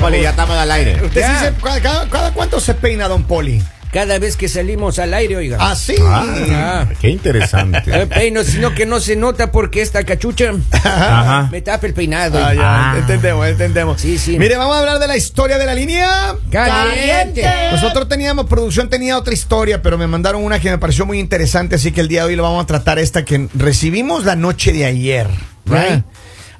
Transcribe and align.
Poli, 0.00 0.22
ya 0.22 0.30
estamos 0.30 0.56
al 0.56 0.70
aire. 0.70 0.94
¿Usted 1.04 1.22
sí 1.22 1.32
Ya. 1.32 1.40
se- 1.40 1.52
cada, 1.80 2.08
cada- 2.08 2.32
cuánto 2.32 2.60
se 2.60 2.74
peina, 2.74 3.08
don 3.08 3.24
Poli? 3.24 3.62
Cada 3.92 4.18
vez 4.18 4.36
que 4.36 4.46
salimos 4.48 4.98
al 4.98 5.14
aire, 5.14 5.36
oiga. 5.36 5.56
Ah, 5.58 5.74
sí. 5.74 5.94
Ah. 6.02 6.86
qué 7.00 7.08
interesante. 7.08 7.82
Eh, 7.86 8.06
peino, 8.06 8.44
sino 8.44 8.74
que 8.74 8.84
no 8.84 9.00
se 9.00 9.16
nota 9.16 9.50
porque 9.50 9.80
esta 9.80 10.04
cachucha 10.04 10.50
Ajá. 10.72 11.48
me 11.50 11.62
tapa 11.62 11.86
el 11.86 11.94
peinado. 11.94 12.38
Ah, 12.44 12.52
ya, 12.52 12.92
Ah. 12.92 12.98
entendemos, 12.98 13.46
entendemos. 13.46 14.00
Sí, 14.00 14.18
sí. 14.18 14.38
Mire, 14.38 14.56
vamos 14.58 14.76
a 14.76 14.80
hablar 14.80 14.98
de 14.98 15.06
la 15.08 15.16
historia 15.16 15.56
de 15.56 15.64
la 15.64 15.74
línea. 15.74 16.34
Caliente. 16.50 17.42
Nosotros 17.72 18.06
teníamos, 18.08 18.46
producción 18.46 18.90
tenía 18.90 19.16
otra 19.16 19.32
historia, 19.32 19.80
pero 19.80 19.96
me 19.96 20.06
mandaron 20.06 20.44
una 20.44 20.58
que 20.58 20.68
me 20.70 20.78
pareció 20.78 21.06
muy 21.06 21.18
interesante, 21.18 21.76
así 21.76 21.90
que 21.92 22.02
el 22.02 22.08
día 22.08 22.22
de 22.22 22.26
hoy 22.30 22.36
lo 22.36 22.42
vamos 22.42 22.64
a 22.64 22.66
tratar 22.66 22.98
esta 22.98 23.24
que 23.24 23.48
recibimos 23.54 24.24
la 24.24 24.36
noche 24.36 24.72
de 24.74 24.84
ayer. 24.84 25.26
right? 25.68 26.04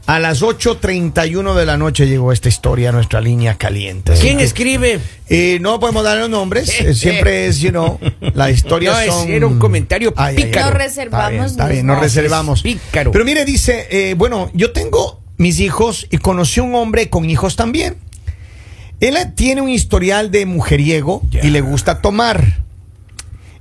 A 0.07 0.21
las 0.21 0.41
8.31 0.43 1.55
de 1.55 1.67
la 1.67 1.77
noche 1.77 2.07
llegó 2.07 2.31
esta 2.33 2.49
historia 2.49 2.91
a 2.91 2.93
nuestra 2.93 3.21
línea 3.21 3.57
caliente. 3.57 4.13
¿Quién 4.21 4.39
escribe? 4.39 5.01
eh, 5.29 5.59
no 5.61 5.81
podemos 5.81 6.05
dar 6.05 6.19
los 6.19 6.31
nombres, 6.31 6.81
eh, 6.81 6.95
siempre 6.95 7.49
es, 7.49 7.59
you 7.59 7.71
know, 7.71 7.99
la 8.35 8.51
historia 8.53 8.93
No, 8.93 9.01
es- 9.01 9.13
son... 9.13 9.29
era 9.31 9.47
un 9.49 9.59
comentario 9.59 10.13
Ay, 10.17 10.37
ay, 10.37 10.43
ay. 10.45 10.49
pícaro. 10.51 10.67
Nos 10.71 10.79
reservamos 10.79 11.25
Está 11.27 11.29
bien, 11.39 11.45
está 11.51 11.69
bien, 11.69 11.87
nos 11.87 11.99
reservamos. 12.01 12.63
Pícaro. 12.63 13.11
Pero 13.11 13.25
mire, 13.25 13.45
dice, 13.45 13.89
eh, 13.91 14.15
bueno, 14.15 14.49
yo 14.55 14.71
tengo 14.71 15.21
mis 15.39 15.59
hijos 15.59 16.07
y 16.11 16.19
conocí 16.19 16.61
un 16.61 16.77
hombre 16.77 17.11
con 17.11 17.29
hijos 17.29 17.57
también. 17.57 17.97
Él 19.01 19.17
tiene 19.35 19.61
un 19.61 19.69
historial 19.71 20.31
de 20.31 20.47
mujeriego 20.47 21.23
y 21.43 21.49
le 21.51 21.61
gusta 21.63 22.01
tomar. 22.01 22.61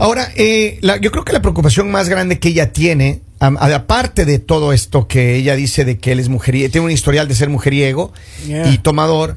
Ahora, 0.00 0.28
eh, 0.34 0.78
la- 0.80 0.96
yo 1.00 1.12
creo 1.12 1.24
que 1.24 1.32
la 1.32 1.42
preocupación 1.42 1.90
más 1.92 2.08
grande 2.08 2.40
que 2.40 2.48
ella 2.48 2.72
tiene, 2.72 3.20
aparte 3.38 4.24
de 4.24 4.38
todo 4.38 4.72
esto 4.72 5.06
que 5.06 5.36
ella 5.36 5.54
dice 5.54 5.84
de 5.84 5.98
que 5.98 6.12
él 6.12 6.18
es 6.20 6.28
mujeriego, 6.28 6.70
tiene 6.72 6.84
un 6.86 6.90
historial 6.90 7.28
de 7.28 7.34
ser 7.34 7.48
mujeriego 7.50 8.12
Yeah. 8.46 8.68
y 8.72 8.78
tomador, 8.78 9.36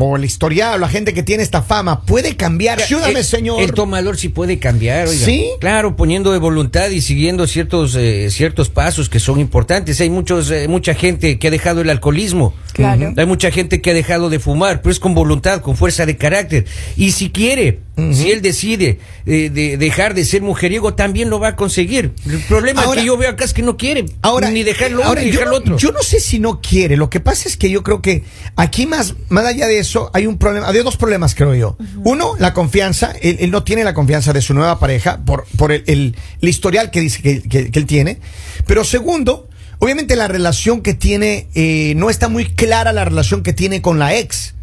o 0.01 0.17
el 0.17 0.25
historial, 0.25 0.81
la 0.81 0.89
gente 0.89 1.13
que 1.13 1.23
tiene 1.23 1.43
esta 1.43 1.63
fama, 1.63 2.03
puede 2.03 2.37
cambiar. 2.37 2.81
Ayúdame, 2.81 3.21
el, 3.21 3.25
señor. 3.25 3.61
El 3.61 3.73
tomador 3.73 4.17
sí 4.17 4.29
puede 4.29 4.59
cambiar, 4.59 5.09
oiga. 5.09 5.25
¿Sí? 5.25 5.51
Claro, 5.61 5.97
poniendo 5.97 6.33
de 6.33 6.39
voluntad 6.39 6.91
y 6.91 7.01
siguiendo 7.01 7.47
ciertos 7.47 7.97
eh, 7.97 8.31
ciertos 8.31 8.69
pasos 8.69 9.09
que 9.09 9.19
son 9.19 9.41
importantes. 9.41 10.01
Hay 10.01 10.11
muchos 10.11 10.51
eh, 10.51 10.69
mucha 10.69 10.95
gente 10.95 11.39
que 11.39 11.49
ha 11.49 11.51
dejado 11.51 11.81
el 11.81 11.91
alcoholismo. 11.91 12.55
Claro. 12.79 13.13
Hay 13.17 13.27
mucha 13.27 13.51
gente 13.51 13.81
que 13.83 13.91
ha 13.91 13.95
dejado 13.95 14.31
de 14.31 14.39
fumar, 14.39 14.83
pero 14.83 14.93
es 14.93 15.01
con 15.01 15.13
voluntad, 15.13 15.63
con 15.63 15.77
fuerza 15.77 16.07
de 16.07 16.17
carácter. 16.17 16.65
Y 16.97 17.11
si 17.11 17.31
quiere, 17.31 17.81
si 18.13 18.31
él 18.31 18.41
decide 18.41 19.01
eh, 19.27 19.51
de 19.51 19.77
dejar 19.77 20.15
de 20.15 20.25
ser 20.25 20.43
mujeriego, 20.43 20.95
también 20.95 21.29
lo 21.29 21.41
va 21.41 21.49
a 21.49 21.57
conseguir. 21.57 22.13
El 22.25 22.39
problema 22.43 22.83
Ahora- 22.83 23.01
que 23.01 23.07
yo 23.09 23.17
veo 23.17 23.31
acá 23.31 23.45
es 23.45 23.53
que 23.53 23.63
no 23.63 23.77
quiere. 23.77 24.07
Ahora, 24.23 24.51
ni 24.53 24.63
dejar 24.63 24.93
lo 24.93 24.99
uno 25.01 25.09
ahora, 25.09 25.23
ni 25.23 25.27
yo, 25.27 25.33
dejar 25.33 25.49
lo 25.49 25.57
otro. 25.57 25.77
yo 25.77 25.91
no 25.91 26.03
sé 26.03 26.21
si 26.21 26.39
no 26.39 26.61
quiere. 26.61 26.97
Lo 26.97 27.11
que 27.11 27.19
pasa 27.19 27.49
es 27.49 27.57
que 27.57 27.69
yo 27.69 27.83
creo 27.83 28.01
que 28.01 28.23
aquí 28.55 28.87
más, 28.87 29.17
más 29.29 29.45
allá 29.45 29.67
de 29.67 29.81
eso 29.81 30.13
hay 30.15 30.27
un 30.29 30.39
problema, 30.39 30.69
hay 30.69 30.79
dos 30.85 30.97
problemas 30.97 31.35
creo 31.35 31.57
yo. 31.57 31.77
Uno, 32.05 32.37
la 32.39 32.55
confianza. 32.55 33.13
Él, 33.21 33.39
él 33.41 33.51
no 33.51 33.65
tiene 33.65 33.83
la 33.83 33.93
confianza 33.95 34.33
de 34.33 34.41
su 34.41 34.55
nueva 34.55 34.79
pareja 34.79 35.19
por, 35.27 35.47
por 35.57 35.73
el, 35.73 35.83
el- 35.89 36.15
el 36.41 36.49
historial 36.49 36.93
que 36.93 37.01
dice 37.01 37.21
que, 37.23 37.43
que- 37.43 37.73
que 37.73 37.79
él 37.81 37.87
tiene. 37.87 38.21
Pero 38.69 38.85
segundo, 38.85 39.48
obviamente 39.79 40.17
la 40.17 40.29
relación 40.29 40.81
que 40.83 40.95
tiene 40.95 41.49
eh, 41.55 41.95
no 41.97 42.11
está 42.11 42.29
muy 42.29 42.47
clara 42.47 42.93
la 42.93 43.05
relación 43.05 43.43
que 43.43 43.53
tiene 43.53 43.83
con 43.83 43.99
la 43.99 44.15
ex. 44.17 44.55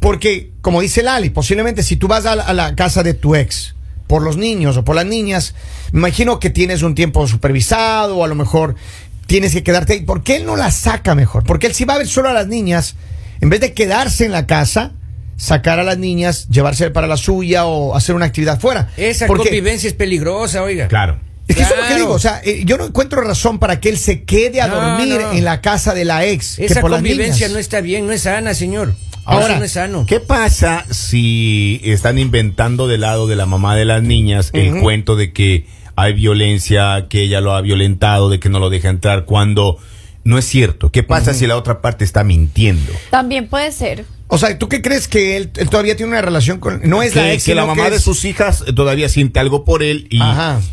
Porque, 0.00 0.50
como 0.60 0.80
dice 0.82 1.02
Lali, 1.02 1.30
posiblemente 1.30 1.82
si 1.82 1.96
tú 1.96 2.06
vas 2.08 2.26
a 2.26 2.36
la, 2.36 2.42
a 2.44 2.52
la 2.52 2.74
casa 2.74 3.02
de 3.02 3.14
tu 3.14 3.34
ex 3.34 3.74
por 4.06 4.22
los 4.22 4.36
niños 4.36 4.76
o 4.76 4.84
por 4.84 4.94
las 4.94 5.06
niñas, 5.06 5.54
me 5.92 6.00
imagino 6.00 6.38
que 6.38 6.50
tienes 6.50 6.82
un 6.82 6.94
tiempo 6.94 7.26
supervisado 7.26 8.18
o 8.18 8.24
a 8.24 8.28
lo 8.28 8.34
mejor 8.34 8.76
tienes 9.26 9.52
que 9.52 9.62
quedarte 9.62 9.94
ahí. 9.94 10.00
¿Por 10.02 10.22
qué 10.22 10.36
él 10.36 10.44
no 10.46 10.56
la 10.56 10.70
saca 10.70 11.14
mejor? 11.14 11.44
Porque 11.44 11.66
él 11.66 11.74
si 11.74 11.84
va 11.84 11.94
a 11.94 11.98
ver 11.98 12.06
solo 12.06 12.28
a 12.28 12.32
las 12.32 12.46
niñas, 12.46 12.94
en 13.40 13.48
vez 13.48 13.60
de 13.60 13.72
quedarse 13.72 14.24
en 14.26 14.32
la 14.32 14.46
casa, 14.46 14.92
sacar 15.36 15.80
a 15.80 15.82
las 15.84 15.98
niñas, 15.98 16.46
llevarse 16.48 16.90
para 16.90 17.06
la 17.06 17.16
suya 17.16 17.66
o 17.66 17.96
hacer 17.96 18.14
una 18.14 18.26
actividad 18.26 18.60
fuera. 18.60 18.90
Esa 18.96 19.26
Porque- 19.26 19.44
convivencia 19.44 19.88
es 19.88 19.94
peligrosa, 19.94 20.62
oiga. 20.62 20.88
Claro. 20.88 21.18
Es 21.48 21.54
que 21.56 21.62
eso 21.62 21.74
es 21.74 21.80
lo 21.80 21.86
que 21.88 21.94
digo, 21.94 22.12
o 22.12 22.18
sea, 22.18 22.40
eh, 22.44 22.62
yo 22.64 22.76
no 22.76 22.86
encuentro 22.86 23.20
razón 23.20 23.58
para 23.60 23.78
que 23.80 23.88
él 23.88 23.98
se 23.98 24.24
quede 24.24 24.60
a 24.60 24.66
No, 24.66 24.74
dormir 24.80 25.20
no. 25.20 25.32
en 25.32 25.44
la 25.44 25.60
casa 25.60 25.94
de 25.94 26.04
la 26.04 26.24
ex. 26.26 26.56
que 26.56 26.66
Esa 26.66 26.80
por 26.80 26.90
las 26.90 26.98
convivencia 26.98 27.46
niñas. 27.46 27.52
no 27.52 27.58
está 27.60 27.80
bien, 27.80 28.06
no 28.06 28.12
es 28.12 28.22
sana, 28.22 28.52
señor. 28.54 28.94
Ahora, 29.24 29.46
Eso 29.50 29.58
no 29.58 29.64
es 29.64 29.72
sano. 29.72 30.06
¿Qué 30.06 30.20
pasa 30.20 30.84
si 30.90 31.80
están 31.84 32.18
inventando 32.18 32.86
del 32.88 33.00
lado 33.02 33.26
de 33.26 33.36
la 33.36 33.46
mamá 33.46 33.74
de 33.76 33.84
las 33.84 34.02
niñas 34.02 34.50
el 34.52 34.80
cuento 34.80 35.14
de 35.16 35.32
que 35.32 35.66
hay 35.96 36.12
violencia, 36.12 37.06
que 37.08 37.22
ella 37.22 37.40
lo 37.40 37.54
ha 37.54 37.60
violentado, 37.60 38.28
de 38.30 38.38
que 38.40 38.48
no 38.48 38.58
lo 38.60 38.68
deja 38.70 38.88
entrar 38.88 39.24
cuando 39.24 39.78
no 40.24 40.38
es 40.38 40.44
cierto? 40.44 40.90
¿Qué 40.92 41.02
pasa 41.02 41.32
si 41.34 41.46
la 41.46 41.56
otra 41.56 41.80
parte 41.80 42.04
está 42.04 42.22
mintiendo? 42.24 42.92
También 43.10 43.48
puede 43.48 43.70
ser. 43.72 44.04
O 44.28 44.38
sea, 44.38 44.58
¿tú 44.58 44.68
qué 44.68 44.82
crees 44.82 45.06
que 45.06 45.36
él, 45.36 45.50
él 45.56 45.70
todavía 45.70 45.96
tiene 45.96 46.10
una 46.10 46.20
relación 46.22 46.58
con... 46.58 46.80
No 46.82 47.02
es 47.02 47.12
que, 47.12 47.20
la 47.20 47.32
ex, 47.32 47.44
que 47.44 47.54
la 47.54 47.64
mamá 47.64 47.84
que 47.84 47.90
de 47.92 48.00
sus 48.00 48.24
hijas 48.24 48.64
todavía 48.74 49.08
siente 49.08 49.38
algo 49.38 49.64
por 49.64 49.84
él 49.84 50.08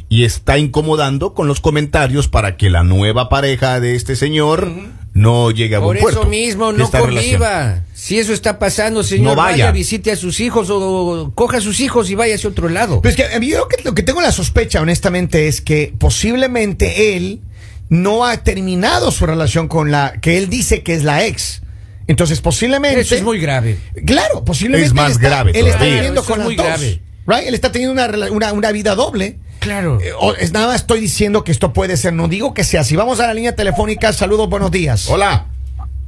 y, 0.10 0.24
está 0.24 0.58
incomodando 0.58 1.34
con 1.34 1.48
los 1.48 1.60
comentarios 1.60 2.28
para 2.28 2.58
que 2.58 2.70
la 2.70 2.84
nueva 2.84 3.30
pareja 3.30 3.80
de 3.80 3.96
este 3.96 4.16
señor 4.16 4.72
no 5.14 5.52
llegue 5.52 5.76
a 5.76 5.80
Por 5.80 5.88
buen 5.88 5.98
eso 5.98 6.06
puerto. 6.06 6.30
mismo, 6.30 6.72
no 6.72 6.90
relación. 6.90 7.14
conviva. 7.14 7.84
Si 7.94 8.18
eso 8.18 8.34
está 8.34 8.58
pasando, 8.58 9.04
señor, 9.04 9.26
No 9.26 9.36
vaya. 9.36 9.66
vaya, 9.66 9.72
visite 9.72 10.12
a 10.12 10.16
sus 10.16 10.40
hijos 10.40 10.70
o, 10.72 11.32
coja 11.36 11.58
a 11.58 11.62
sus 11.62 11.80
hijos 11.80 12.10
y 12.10 12.16
vaya 12.16 12.36
hacia 12.36 12.50
otro 12.50 12.70
lado. 12.70 13.02
Pues 13.02 13.16
que 13.16 13.24
yo 13.48 13.68
que 13.68 13.84
lo 13.84 13.94
que 13.94 14.02
tengo 14.04 14.22
la 14.22 14.32
sospecha, 14.32 14.82
honestamente, 14.82 15.48
es 15.48 15.62
que 15.62 15.94
posiblemente 16.00 17.16
él 17.16 17.42
no 17.90 18.26
ha 18.26 18.38
terminado 18.38 19.12
su 19.12 19.26
relación 19.26 19.68
con 19.68 19.92
la 19.92 20.14
que 20.20 20.38
él 20.38 20.50
dice 20.50 20.82
que 20.82 20.96
es 20.96 21.04
la 21.04 21.26
ex. 21.26 21.62
Entonces, 22.08 22.42
posiblemente. 22.42 23.00
Eso 23.02 23.16
es 23.16 23.24
muy 23.24 23.40
grave. 23.40 23.78
Claro, 24.06 24.44
posiblemente. 24.44 24.88
Es 24.88 24.94
más 24.94 25.06
él 25.08 25.12
está- 25.14 25.28
grave 25.30 25.52
Él 25.56 25.68
está 25.68 25.84
viviendo 25.86 26.24
con 26.24 26.40
es 26.40 26.46
muy 26.46 26.56
dos, 26.56 26.66
grave. 26.66 27.02
right? 27.28 27.48
Él 27.48 27.54
está 27.54 27.72
teniendo 27.72 27.94
una, 28.32 28.52
una 28.52 28.72
vida 28.72 28.96
doble. 28.96 29.38
Claro. 29.60 30.00
Eh, 30.02 30.12
o- 30.20 30.34
es 30.36 30.52
nada 30.52 30.68
más 30.68 30.76
estoy 30.78 31.00
diciendo 31.00 31.44
que 31.46 31.52
esto 31.54 31.72
puede 31.72 31.96
ser. 31.96 32.14
No 32.14 32.28
digo 32.28 32.54
que 32.54 32.64
sea 32.66 32.82
así. 32.82 32.96
Vamos 32.98 33.20
a 33.22 33.28
la 33.28 33.34
línea 33.34 33.56
telefónica. 33.56 34.12
Saludos, 34.12 34.50
buenos 34.50 34.72
días. 34.72 35.10
Hola. 35.10 35.46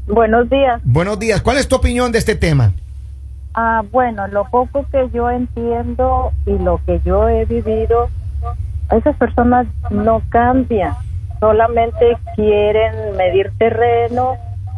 Buenos 0.07 0.50
días. 0.50 0.81
Buenos 0.83 1.18
días. 1.18 1.42
¿Cuál 1.42 1.57
es 1.57 1.68
tu 1.68 1.77
opinión 1.77 2.12
de 2.12 2.19
este 2.19 2.36
tema? 2.36 2.74
Ah, 3.53 3.81
bueno, 3.91 4.27
lo 4.27 4.44
poco 4.51 4.86
que 4.91 5.07
yo 5.13 5.30
entiendo 5.30 6.33
y 6.45 6.62
lo 6.62 6.81
que 6.86 7.00
yo 7.06 7.30
he 7.30 7.45
vivido, 7.45 8.09
esas 8.91 9.15
personas 9.15 9.65
no 9.89 10.21
cambian, 10.30 10.94
solamente 11.39 12.18
quieren 12.36 13.15
medir 13.18 13.51
terreno 13.57 14.33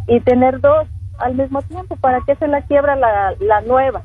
y 0.07 0.19
tener 0.21 0.61
dos 0.61 0.87
al 1.19 1.35
mismo 1.35 1.61
tiempo. 1.63 1.95
¿Para 1.97 2.21
qué 2.25 2.35
se 2.35 2.47
la 2.47 2.61
quiebra 2.61 2.95
la, 2.95 3.33
la 3.39 3.61
nueva? 3.61 4.03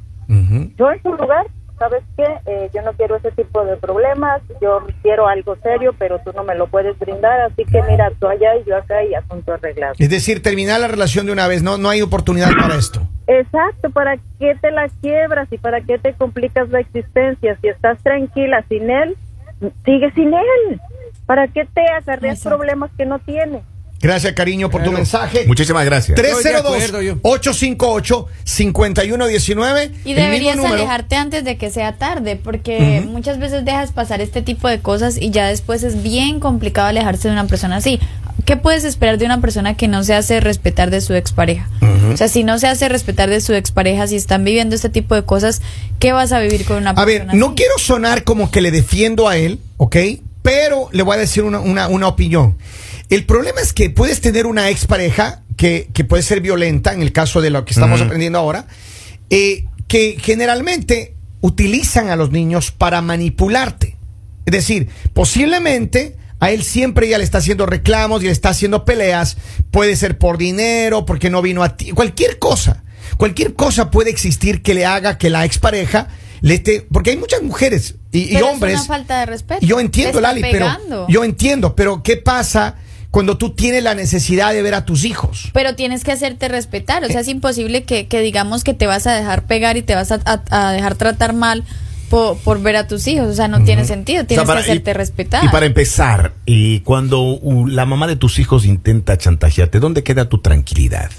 Yo 0.79 0.91
en 0.91 1.03
su 1.03 1.11
lugar, 1.13 1.47
¿sabes 1.79 2.03
qué? 2.17 2.25
Eh, 2.47 2.71
yo 2.75 2.81
no 2.83 2.93
quiero 2.95 3.17
ese 3.17 3.31
tipo 3.33 3.65
de 3.67 3.77
problemas, 3.77 4.41
yo 4.63 4.81
quiero 5.03 5.27
algo 5.29 5.57
serio, 5.57 5.95
pero 5.99 6.19
tú 6.21 6.33
no 6.35 6.43
me 6.43 6.55
lo 6.55 6.67
puedes 6.69 6.99
brindar, 6.99 7.41
así 7.43 7.65
que 7.67 7.83
mira, 7.83 8.11
tú 8.19 8.29
allá 8.29 8.57
y 8.57 8.65
yo 8.67 8.77
acá 8.77 9.05
y 9.05 9.15
asunto 9.15 9.53
arreglado. 9.53 9.95
Es 9.99 10.09
decir, 10.09 10.43
terminar 10.43 10.81
la 10.81 10.89
relación 10.89 11.27
de 11.27 11.33
una 11.33 11.49
vez. 11.49 11.63
No, 11.63 11.77
no 11.77 11.91
hay 11.91 12.01
oportunidad 12.01 12.49
para 12.59 12.77
esto. 12.77 13.01
Exacto, 13.27 13.91
¿para 13.91 14.17
qué 14.39 14.57
te 14.61 14.71
la 14.71 14.89
quiebras 15.01 15.49
y 15.53 15.59
para 15.59 15.81
qué 15.83 15.99
te 15.99 16.15
complicas 16.15 16.69
la 16.71 16.81
existencia? 16.81 17.57
Si 17.61 17.69
estás 17.69 18.03
tranquila 18.03 18.65
sin 18.69 18.91
él, 18.91 19.17
sigue 19.85 20.11
sin 20.13 20.33
él. 20.33 20.81
¿Para 21.27 21.47
qué 21.49 21.67
te 21.67 21.83
acarreas 21.91 22.39
Exacto. 22.39 22.57
problemas 22.59 22.91
que 22.97 23.07
no 23.07 23.19
tiene? 23.21 23.63
Gracias, 24.03 24.33
cariño, 24.33 24.69
por 24.69 24.83
tu 24.83 24.91
mensaje. 24.93 25.45
Muchísimas 25.47 25.85
gracias. 25.85 26.19
Estoy 26.19 26.43
de 26.43 26.57
acuerdo, 26.59 27.01
yo. 27.03 27.15
302-858-5119. 27.23 29.91
Y 30.05 30.15
deberías 30.15 30.59
alejarte 30.59 31.17
antes 31.17 31.45
de 31.45 31.57
que 31.57 31.71
sea 31.71 31.97
tarde, 31.97 32.37
porque 32.37 33.03
muchas 33.07 33.39
veces 33.39 33.65
dejas 33.65 33.93
pasar 33.93 34.21
este 34.21 34.43
tipo 34.43 34.69
de 34.69 34.81
cosas 34.81 35.17
y 35.21 35.31
ya 35.31 35.47
después 35.47 35.83
es 35.83 36.03
bien 36.03 36.41
complicado 36.41 36.89
alejarse 36.89 37.29
de 37.29 37.35
una 37.35 37.47
persona 37.47 37.77
así. 37.77 37.99
¿Qué 38.45 38.57
puedes 38.57 38.83
esperar 38.85 39.19
de 39.19 39.25
una 39.25 39.41
persona 39.41 39.77
que 39.77 39.87
no 39.87 40.03
se 40.03 40.15
hace 40.15 40.41
respetar 40.41 40.91
de 40.91 41.01
su 41.01 41.15
expareja? 41.15 41.69
O 42.13 42.17
sea, 42.17 42.27
si 42.29 42.43
no 42.43 42.59
se 42.59 42.67
hace 42.67 42.89
respetar 42.89 43.31
de 43.31 43.41
su 43.41 43.55
expareja, 43.55 44.07
si 44.09 44.17
están 44.17 44.45
viviendo 44.45 44.75
este 44.75 44.89
tipo 44.89 45.15
de 45.15 45.23
cosas, 45.23 45.63
¿qué 46.01 46.13
vas 46.13 46.33
a 46.33 46.41
vivir 46.41 46.65
con 46.65 46.79
una 46.79 46.91
A 46.91 46.95
persona 46.97 47.25
ver, 47.27 47.35
no 47.37 47.47
así? 47.47 47.55
quiero 47.57 47.79
sonar 47.79 48.25
como 48.25 48.51
que 48.51 48.61
le 48.61 48.73
defiendo 48.73 49.29
a 49.29 49.37
él, 49.37 49.61
¿ok? 49.77 49.97
Pero 50.43 50.89
le 50.91 51.05
voy 51.05 51.17
a 51.17 51.21
decir 51.21 51.45
una, 51.45 51.61
una- 51.61 51.87
una 51.87 52.09
opinión. 52.09 52.57
El 53.13 53.27
problema 53.27 53.61
es 53.61 53.75
que 53.75 53.91
puedes 53.91 54.23
tener 54.23 54.47
una 54.47 54.71
expareja 54.71 55.43
que, 55.59 55.91
que 55.93 56.03
puede 56.03 56.23
ser 56.23 56.41
violenta, 56.41 56.95
en 56.95 57.03
el 57.03 57.13
caso 57.13 57.43
de 57.43 57.51
lo 57.51 57.63
que 57.67 57.75
estamos 57.75 58.01
aprendiendo 58.01 58.39
ahora, 58.39 58.67
eh, 59.29 59.67
que 59.87 60.17
generalmente 60.19 61.15
utilizan 61.43 62.09
a 62.09 62.17
los 62.17 62.31
niños 62.31 62.71
para 62.71 63.03
manipularte. 63.03 63.99
Es 64.47 64.53
decir, 64.53 64.89
posiblemente 65.13 66.17
a 66.41 66.53
él 66.53 66.63
siempre 66.63 67.07
ya 67.07 67.19
le 67.19 67.25
está 67.25 67.37
haciendo 67.37 67.67
reclamos 67.67 68.23
y 68.23 68.27
le 68.27 68.33
está 68.33 68.49
haciendo 68.49 68.87
peleas. 68.87 69.37
Puede 69.71 69.95
ser 69.97 70.17
por 70.17 70.39
dinero, 70.39 71.05
porque 71.05 71.29
no 71.29 71.43
vino 71.43 71.63
a 71.63 71.77
ti, 71.77 71.91
cualquier 71.91 72.39
cosa. 72.39 72.83
Cualquier 73.19 73.53
cosa 73.53 73.91
puede 73.91 74.09
existir 74.09 74.63
que 74.63 74.73
le 74.73 74.87
haga 74.87 75.19
que 75.19 75.29
la 75.29 75.45
expareja 75.45 76.09
le 76.41 76.55
esté. 76.55 76.87
Porque 76.91 77.11
hay 77.11 77.19
muchas 77.19 77.43
mujeres 77.43 77.97
y, 78.11 78.35
hombres. 78.37 78.77
Es 78.77 78.81
una 78.81 78.89
falta 78.89 79.21
de 79.21 79.27
respeto. 79.27 79.67
Yo 79.67 79.81
entiendo, 79.81 80.19
Lali, 80.19 80.41
pero. 80.41 81.07
Yo 81.11 81.25
entiendo, 81.25 81.77
pero 81.77 82.03
¿qué 82.03 82.17
pasa 82.17 82.77
cuando 83.13 83.39
tú 83.39 83.51
tienes 83.51 83.85
la 83.85 83.95
necesidad 83.95 84.53
de 84.53 84.63
ver 84.63 84.75
a 84.75 84.85
tus 84.85 85.05
hijos? 85.05 85.51
Pero 85.53 85.77
tienes 85.77 86.03
que 86.03 86.11
hacerte 86.11 86.49
respetar. 86.49 87.05
O 87.05 87.07
Eh. 87.07 87.13
sea, 87.13 87.21
es 87.21 87.29
imposible 87.29 87.85
que, 87.85 88.09
que 88.09 88.21
digamos 88.21 88.65
que 88.65 88.75
te 88.75 88.87
vas 88.89 89.07
a 89.07 89.13
dejar 89.13 89.45
pegar 89.45 89.77
y 89.77 89.83
te 89.83 89.95
vas 89.95 90.11
a, 90.11 90.21
a- 90.25 90.43
a 90.51 90.73
dejar 90.73 90.97
tratar 90.97 91.33
mal 91.35 91.63
por, 92.11 92.37
por 92.39 92.61
ver 92.61 92.75
a 92.77 92.89
tus 92.89 93.07
hijos. 93.07 93.29
O 93.29 93.35
sea, 93.35 93.47
no 93.49 93.63
tiene 93.65 93.85
sentido. 93.85 94.23
O 94.23 94.27
Tienes 94.27 94.45
sea, 94.45 94.47
para- 94.55 94.65
que 94.65 94.73
hacerte 94.73 94.91
y- 94.91 94.95
respetar. 94.95 95.45
Y 95.45 95.49
para 95.49 95.67
empezar, 95.67 96.33
y 96.47 96.81
cuando 96.81 97.23
uh, 97.23 97.67
la 97.69 97.87
mamá 97.87 98.07
de 98.09 98.17
tus 98.17 98.39
hijos 98.39 98.65
intenta 98.65 99.17
chantajearte, 99.17 99.79
¿dónde 99.79 100.03
queda 100.03 100.29
tu 100.29 100.39
tranquilidad? 100.41 101.11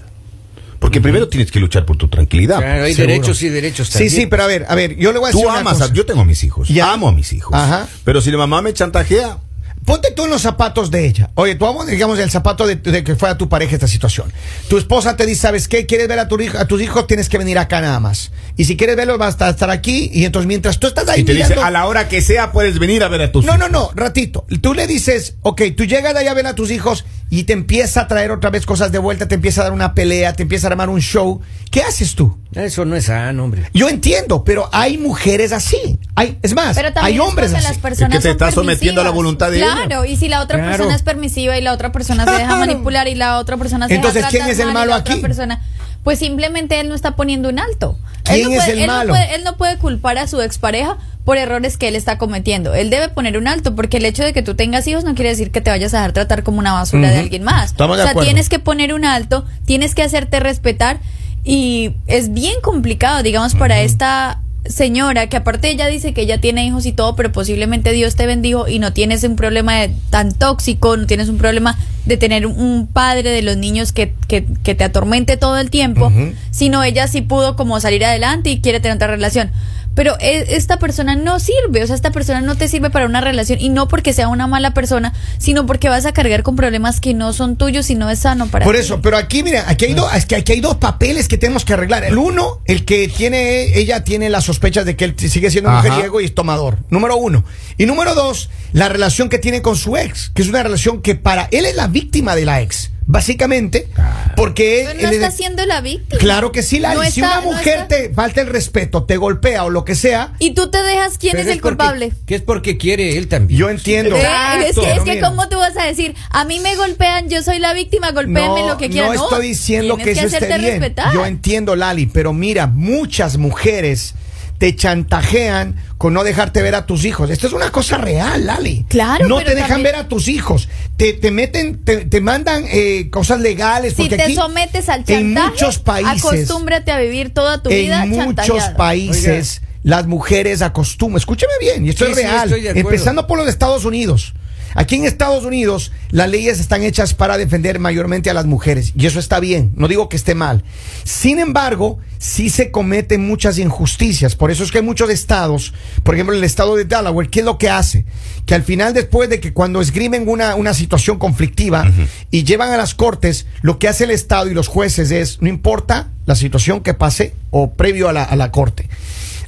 Porque 0.79 0.99
primero 0.99 1.29
tienes 1.29 1.49
que 1.49 1.61
luchar 1.61 1.85
por 1.85 1.95
tu 1.95 2.09
tranquilidad. 2.09 2.57
Claro, 2.57 2.83
hay 2.83 2.93
Seguro. 2.93 3.13
derechos 3.13 3.41
y 3.41 3.47
derechos 3.49 3.87
Sí, 3.87 3.93
también. 3.93 4.11
sí, 4.11 4.25
pero 4.27 4.43
a 4.43 4.47
ver, 4.47 4.65
a 4.67 4.75
ver, 4.75 4.97
yo 4.97 5.13
le 5.13 5.19
voy 5.19 5.27
a 5.27 5.29
decir 5.29 5.41
Tú 5.41 5.49
una 5.49 5.59
amas, 5.59 5.73
cosa. 5.75 5.85
a- 5.85 5.93
yo 5.93 6.05
tengo 6.05 6.21
a 6.21 6.25
mis 6.25 6.43
hijos, 6.43 6.67
Ya. 6.67 6.91
amo 6.91 7.07
a 7.07 7.13
mis 7.13 7.31
hijos. 7.31 7.53
Ajá. 7.55 7.87
Pero 8.03 8.19
si 8.19 8.31
la 8.31 8.37
mamá 8.37 8.61
me 8.61 8.73
chantajea, 8.73 9.37
Ponte 9.85 10.11
tú 10.11 10.25
en 10.25 10.29
los 10.31 10.41
zapatos 10.41 10.91
de 10.91 11.05
ella. 11.05 11.29
Oye, 11.35 11.55
tú 11.55 11.65
vamos, 11.65 11.87
digamos, 11.87 12.17
el 12.19 12.29
zapato 12.31 12.65
de, 12.65 12.75
de 12.77 13.03
que 13.03 13.15
fue 13.15 13.29
a 13.29 13.37
tu 13.37 13.49
pareja 13.49 13.73
esta 13.75 13.87
situación. 13.87 14.31
Tu 14.69 14.77
esposa 14.77 15.15
te 15.17 15.25
dice, 15.25 15.41
¿sabes 15.41 15.67
qué? 15.67 15.85
¿Quieres 15.85 16.07
ver 16.07 16.19
a, 16.19 16.27
tu 16.27 16.39
hijo, 16.39 16.57
a 16.57 16.65
tus 16.65 16.81
hijos? 16.81 17.05
Tienes 17.07 17.27
que 17.29 17.37
venir 17.37 17.57
acá 17.59 17.81
nada 17.81 17.99
más. 17.99 18.31
Y 18.55 18.65
si 18.65 18.77
quieres 18.77 18.95
verlos, 18.95 19.17
vas 19.17 19.39
a 19.41 19.49
estar 19.49 19.69
aquí. 19.69 20.09
Y 20.13 20.25
entonces, 20.25 20.47
mientras 20.47 20.79
tú 20.79 20.87
estás 20.87 21.07
ahí 21.09 21.21
y 21.21 21.23
te 21.25 21.33
dice, 21.33 21.55
a 21.55 21.69
la 21.71 21.85
hora 21.87 22.07
que 22.07 22.21
sea 22.21 22.51
puedes 22.51 22.79
venir 22.79 23.03
a 23.03 23.07
ver 23.09 23.21
a 23.23 23.31
tus 23.31 23.43
No, 23.45 23.55
hijos. 23.55 23.69
no, 23.71 23.79
no, 23.87 23.91
ratito. 23.95 24.45
Tú 24.61 24.73
le 24.73 24.87
dices, 24.87 25.35
ok, 25.41 25.61
tú 25.75 25.85
llegas 25.85 26.13
de 26.13 26.19
allá 26.21 26.31
a 26.31 26.35
ver 26.35 26.47
a 26.47 26.55
tus 26.55 26.71
hijos 26.71 27.05
y 27.39 27.45
te 27.45 27.53
empieza 27.53 28.01
a 28.01 28.07
traer 28.07 28.29
otra 28.31 28.49
vez 28.51 28.65
cosas 28.65 28.91
de 28.91 28.99
vuelta, 28.99 29.27
te 29.27 29.33
empieza 29.35 29.61
a 29.61 29.63
dar 29.65 29.73
una 29.73 29.93
pelea, 29.95 30.33
te 30.33 30.43
empieza 30.43 30.67
a 30.67 30.69
armar 30.71 30.89
un 30.89 30.99
show. 31.01 31.41
¿Qué 31.71 31.81
haces 31.81 32.13
tú? 32.13 32.37
Eso 32.53 32.85
no 32.85 32.95
es 32.95 33.05
sano, 33.05 33.43
hombre. 33.45 33.63
Yo 33.73 33.89
entiendo, 33.89 34.43
pero 34.43 34.69
hay 34.71 34.99
mujeres 34.99 35.51
así. 35.51 35.97
Hay, 36.13 36.37
es 36.43 36.53
más, 36.53 36.75
Pero 36.75 36.89
hay 37.01 37.15
es 37.15 37.19
hombres 37.19 37.51
así. 37.53 37.63
las 37.63 37.77
personas 37.79 38.17
Es 38.17 38.23
que 38.23 38.27
te 38.27 38.31
estás 38.33 38.53
sometiendo 38.53 39.01
a 39.01 39.03
la 39.03 39.09
voluntad 39.09 39.49
de 39.49 39.57
ella. 39.57 39.73
Claro, 39.87 40.05
y 40.05 40.15
si 40.15 40.29
la 40.29 40.41
otra 40.43 40.57
Claro. 40.57 40.71
persona 40.77 40.95
es 40.95 41.01
permisiva 41.01 41.57
y 41.57 41.61
la 41.61 41.73
otra 41.73 41.91
persona 41.91 42.25
se 42.25 42.31
deja 42.31 42.45
Claro. 42.45 42.59
manipular 42.67 43.07
y 43.07 43.15
la 43.15 43.39
otra 43.39 43.57
persona 43.57 43.87
se 43.87 43.95
Entonces, 43.95 44.21
deja 44.21 44.29
¿quién 44.29 44.47
es 44.47 44.59
el 44.59 44.71
malo 44.71 44.93
aquí? 44.93 45.15
persona, 45.15 45.59
pues 46.03 46.19
simplemente 46.19 46.79
él 46.79 46.89
no 46.89 46.95
está 46.95 47.15
poniendo 47.15 47.49
un 47.49 47.59
alto. 47.59 47.97
¿Quién 48.23 48.37
él 48.37 48.43
no 48.45 48.51
es 48.51 48.57
puede, 48.59 48.71
el 48.73 48.79
él 48.79 48.87
no 48.87 49.07
puede- 49.07 49.35
él 49.35 49.43
no 49.43 49.57
puede 49.57 49.77
culpar 49.77 50.17
a 50.17 50.27
su 50.27 50.41
expareja 50.41 50.97
por 51.25 51.37
errores 51.37 51.77
que 51.77 51.87
él 51.87 51.95
está 51.95 52.17
cometiendo. 52.17 52.73
Él 52.73 52.89
debe 52.89 53.07
poner 53.09 53.37
un 53.37 53.47
alto 53.47 53.75
porque 53.75 53.97
el 53.97 54.05
hecho 54.05 54.23
de 54.23 54.33
que 54.33 54.41
tú 54.41 54.55
tengas 54.55 54.85
hijos 54.87 55.03
no 55.05 55.15
quiere 55.15 55.29
decir 55.29 55.51
que 55.51 55.61
te 55.61 55.69
vayas 55.69 55.93
a 55.93 55.97
dejar 55.97 56.11
tratar 56.11 56.43
como 56.43 56.59
una 56.59 56.73
basura 56.73 57.09
de 57.09 57.19
alguien 57.19 57.43
más. 57.43 57.71
Estamos 57.71 57.97
o 57.97 58.01
sea, 58.01 58.11
acuerdo. 58.11 58.27
tienes 58.27 58.49
que 58.49 58.59
poner 58.59 58.93
un 58.93 59.05
alto, 59.05 59.45
tienes 59.65 59.95
que 59.95 60.03
hacerte 60.03 60.39
respetar 60.41 60.99
y 61.45 61.95
es 62.07 62.33
bien 62.33 62.55
complicado, 62.61 63.23
digamos, 63.23 63.55
para 63.55 63.79
esta 63.81 64.41
señora 64.65 65.27
que 65.27 65.37
aparte 65.37 65.69
ella 65.69 65.87
dice 65.87 66.13
que 66.13 66.21
ella 66.21 66.39
tiene 66.39 66.65
hijos 66.65 66.85
y 66.85 66.93
todo, 66.93 67.15
pero 67.15 67.31
posiblemente 67.31 67.91
Dios 67.91 68.15
te 68.15 68.25
bendijo 68.25 68.67
y 68.67 68.79
no 68.79 68.93
tienes 68.93 69.23
un 69.23 69.35
problema 69.35 69.75
de- 69.75 69.91
tan 70.09 70.31
tóxico, 70.33 70.95
no 70.97 71.05
tienes 71.05 71.27
un 71.29 71.37
problema 71.37 71.77
de 72.05 72.17
tener 72.17 72.45
un- 72.47 72.87
padre 72.91 73.29
de 73.31 73.41
los 73.41 73.57
niños 73.57 73.91
que, 73.91 74.13
que, 74.27 74.45
que 74.63 74.75
te 74.75 74.83
atormente 74.83 75.35
todo 75.37 75.57
el 75.57 75.69
tiempo, 75.69 76.11
sino 76.51 76.83
ella 76.83 77.07
sí 77.07 77.21
pudo 77.21 77.55
como 77.55 77.79
salir 77.79 78.05
adelante 78.05 78.49
y 78.51 78.61
quiere 78.61 78.79
tener 78.79 78.95
otra 78.95 79.07
relación. 79.07 79.51
Pero 79.95 80.15
e- 80.19 80.45
esta 80.55 80.79
persona 80.79 81.15
no 81.15 81.39
sirve, 81.39 81.83
o 81.83 81.87
sea, 81.87 81.95
esta 81.95 82.11
persona 82.11 82.41
no 82.41 82.55
te 82.55 82.67
sirve 82.67 82.89
para 82.89 83.05
una 83.05 83.21
relación 83.21 83.59
y 83.61 83.69
no 83.69 83.87
porque 83.87 84.13
sea 84.13 84.27
una 84.27 84.47
mala 84.47 84.73
persona, 84.73 85.13
sino 85.37 85.65
porque 85.65 85.89
vas 85.89 86.05
a 86.05 86.13
cargar 86.13 86.43
con 86.43 86.55
problemas 86.55 86.99
que 86.99 87.13
no 87.13 87.31
son 87.33 87.57
tuyos 87.57 87.89
y 87.89 87.95
no 87.95 88.09
es 88.09 88.19
sano 88.19 88.47
para 88.47 88.65
Por 88.65 88.75
ti. 88.75 88.81
eso, 88.81 89.01
pero 89.01 89.17
aquí, 89.17 89.43
mira, 89.43 89.65
aquí 89.67 89.85
hay, 89.85 89.93
dos, 89.93 90.13
es 90.15 90.25
que 90.25 90.35
aquí 90.35 90.53
hay 90.53 90.61
dos 90.61 90.77
papeles 90.77 91.27
que 91.27 91.37
tenemos 91.37 91.63
que 91.65 91.73
arreglar. 91.73 92.03
El 92.03 92.17
uno, 92.17 92.61
el 92.65 92.85
que 92.85 93.07
tiene, 93.07 93.77
ella 93.77 94.03
tiene 94.03 94.29
las 94.29 94.45
sospechas 94.45 94.85
de 94.85 94.95
que 94.95 95.05
él 95.05 95.15
sigue 95.17 95.51
siendo 95.51 95.69
Ajá. 95.69 95.83
mujeriego 95.83 96.21
y 96.21 96.25
es 96.25 96.33
tomador. 96.33 96.79
Número 96.89 97.15
uno. 97.17 97.43
Y 97.77 97.85
número 97.85 98.15
dos, 98.15 98.49
la 98.71 98.89
relación 98.89 99.29
que 99.29 99.37
tiene 99.37 99.61
con 99.61 99.75
su 99.75 99.95
ex, 99.97 100.31
que 100.33 100.41
es 100.41 100.47
una 100.49 100.63
relación 100.63 101.01
que 101.01 101.15
para 101.15 101.47
él 101.51 101.65
es 101.65 101.75
la 101.75 101.87
víctima 101.87 102.35
de 102.35 102.45
la 102.45 102.61
ex, 102.61 102.89
básicamente, 103.05 103.87
porque 104.35 104.81
él, 104.81 104.97
no 105.01 105.09
él 105.09 105.15
es 105.15 105.21
está 105.23 105.31
siendo 105.31 105.65
la 105.65 105.81
víctima. 105.81 106.19
Claro 106.19 106.51
que 106.51 106.63
sí, 106.63 106.79
Lali. 106.79 106.97
No 106.97 107.03
si 107.03 107.21
está- 107.21 107.39
una 107.39 107.41
no 107.45 107.51
mujer 107.53 107.87
te 107.87 108.13
falta 108.13 108.41
el 108.41 108.47
respeto, 108.47 109.03
te 109.03 109.17
golpea 109.17 109.63
o 109.65 109.69
lo 109.69 109.85
que 109.85 109.95
sea, 109.95 110.33
Y 110.39 110.53
tú 110.53 110.69
te 110.69 110.81
dejas 110.83 111.17
quién 111.17 111.37
es 111.37 111.47
el 111.47 111.59
porque- 111.59 111.61
culpable. 111.77 112.13
Que 112.25 112.35
es 112.35 112.41
porque 112.41 112.77
quiere 112.77 113.17
él 113.17 113.27
también. 113.27 113.59
yo 113.59 113.69
entiendo. 113.69 114.15
Exacto. 114.15 114.81
es 114.83 114.87
que, 114.87 114.93
es 114.93 115.03
que. 115.03 115.19
¿cómo 115.21 115.47
tú 115.49 115.57
vas 115.57 115.77
a 115.77 115.85
decir? 115.85 116.15
A 116.29 116.45
mí 116.45 116.59
me 116.59 116.75
golpean, 116.75 117.29
yo 117.29 117.41
soy 117.43 117.59
la 117.59 117.73
víctima, 117.73 118.11
golpéenme 118.11 118.61
No, 118.61 118.67
lo 118.69 118.77
que 118.77 118.89
quieran. 118.89 119.13
no 119.13 119.23
estoy 119.23 119.47
diciendo 119.47 119.97
que 119.97 120.03
tienes 120.13 120.33
eso 120.33 120.37
esté 120.37 120.57
bien. 120.57 120.79
respetar. 120.79 121.13
Yo 121.13 121.25
entiendo, 121.25 121.75
Lali, 121.75 122.05
pero 122.07 122.33
mira, 122.33 122.67
muchas 122.67 123.37
mujeres 123.37 124.15
te 124.63 124.73
chantajean 124.77 125.75
con 125.97 126.13
no 126.13 126.23
dejarte 126.23 126.61
ver 126.61 126.73
a 126.73 126.85
tus 126.85 127.03
hijos. 127.03 127.29
Esto 127.29 127.47
es 127.47 127.53
una 127.53 127.69
cosa 127.69 127.97
real, 127.97 128.45
Lali. 128.45 128.85
Claro, 128.87 129.27
No 129.27 129.35
pero 129.35 129.49
te 129.49 129.55
dejan 129.55 129.71
también- 129.71 129.91
ver 129.91 129.95
a 129.97 130.07
tus 130.07 130.29
hijos. 130.29 130.69
Te, 130.95 131.11
te 131.11 131.31
meten, 131.31 131.83
te, 131.83 132.05
te 132.05 132.21
mandan 132.21 132.63
eh, 132.69 133.09
cosas 133.09 133.41
legales. 133.41 133.91
Si 133.95 134.03
porque 134.03 134.15
te 134.15 134.23
aquí, 134.23 134.35
sometes 134.35 134.87
al 134.87 135.03
chantaje, 135.03 135.19
en 135.19 135.33
muchos 135.33 135.79
países, 135.79 136.23
acostúmbrate 136.23 136.93
a 136.93 136.99
vivir 136.99 137.33
toda 137.33 137.61
tu 137.61 137.71
vida 137.71 138.03
en 138.03 138.11
muchos 138.11 138.25
chantajeado. 138.45 138.77
países, 138.77 139.61
las 139.83 140.07
mujeres 140.07 140.61
acostumbran. 140.61 141.17
Escúchame 141.19 141.51
bien, 141.59 141.85
y 141.85 141.89
esto 141.89 142.05
Sí, 142.05 142.11
es 142.11 142.17
sí, 142.19 142.23
real. 142.23 142.45
estoy 142.47 142.61
de 142.61 142.69
acuerdo. 142.69 142.89
empezando 142.89 143.27
por 143.27 143.37
los 143.37 143.49
Estados 143.49 143.83
Unidos. 143.83 144.33
Aquí 144.75 144.95
en 144.95 145.05
Estados 145.05 145.43
Unidos 145.45 145.91
las 146.09 146.29
leyes 146.29 146.59
están 146.59 146.83
hechas 146.83 147.13
para 147.13 147.37
defender 147.37 147.79
mayormente 147.79 148.29
a 148.29 148.33
las 148.33 148.45
mujeres 148.45 148.93
y 148.95 149.05
eso 149.05 149.19
está 149.19 149.39
bien, 149.39 149.71
no 149.75 149.87
digo 149.87 150.09
que 150.09 150.15
esté 150.15 150.35
mal. 150.35 150.63
Sin 151.03 151.39
embargo, 151.39 151.99
sí 152.17 152.49
se 152.49 152.71
cometen 152.71 153.27
muchas 153.27 153.57
injusticias, 153.57 154.35
por 154.35 154.51
eso 154.51 154.63
es 154.63 154.71
que 154.71 154.79
hay 154.79 154.83
muchos 154.83 155.09
estados, 155.09 155.73
por 156.03 156.15
ejemplo 156.15 156.35
el 156.35 156.43
estado 156.43 156.75
de 156.75 156.85
Delaware, 156.85 157.29
¿qué 157.29 157.39
es 157.39 157.45
lo 157.45 157.57
que 157.57 157.69
hace? 157.69 158.05
Que 158.45 158.55
al 158.55 158.63
final 158.63 158.93
después 158.93 159.29
de 159.29 159.39
que 159.39 159.53
cuando 159.53 159.81
esgrimen 159.81 160.27
una, 160.27 160.55
una 160.55 160.73
situación 160.73 161.19
conflictiva 161.19 161.91
y 162.31 162.43
llevan 162.43 162.71
a 162.71 162.77
las 162.77 162.95
cortes, 162.95 163.45
lo 163.61 163.79
que 163.79 163.87
hace 163.87 164.05
el 164.05 164.11
estado 164.11 164.49
y 164.49 164.53
los 164.53 164.67
jueces 164.67 165.11
es, 165.11 165.41
no 165.41 165.49
importa 165.49 166.09
la 166.25 166.35
situación 166.35 166.81
que 166.81 166.93
pase 166.93 167.33
o 167.51 167.73
previo 167.73 168.09
a 168.09 168.13
la, 168.13 168.23
a 168.23 168.35
la 168.35 168.51
corte. 168.51 168.89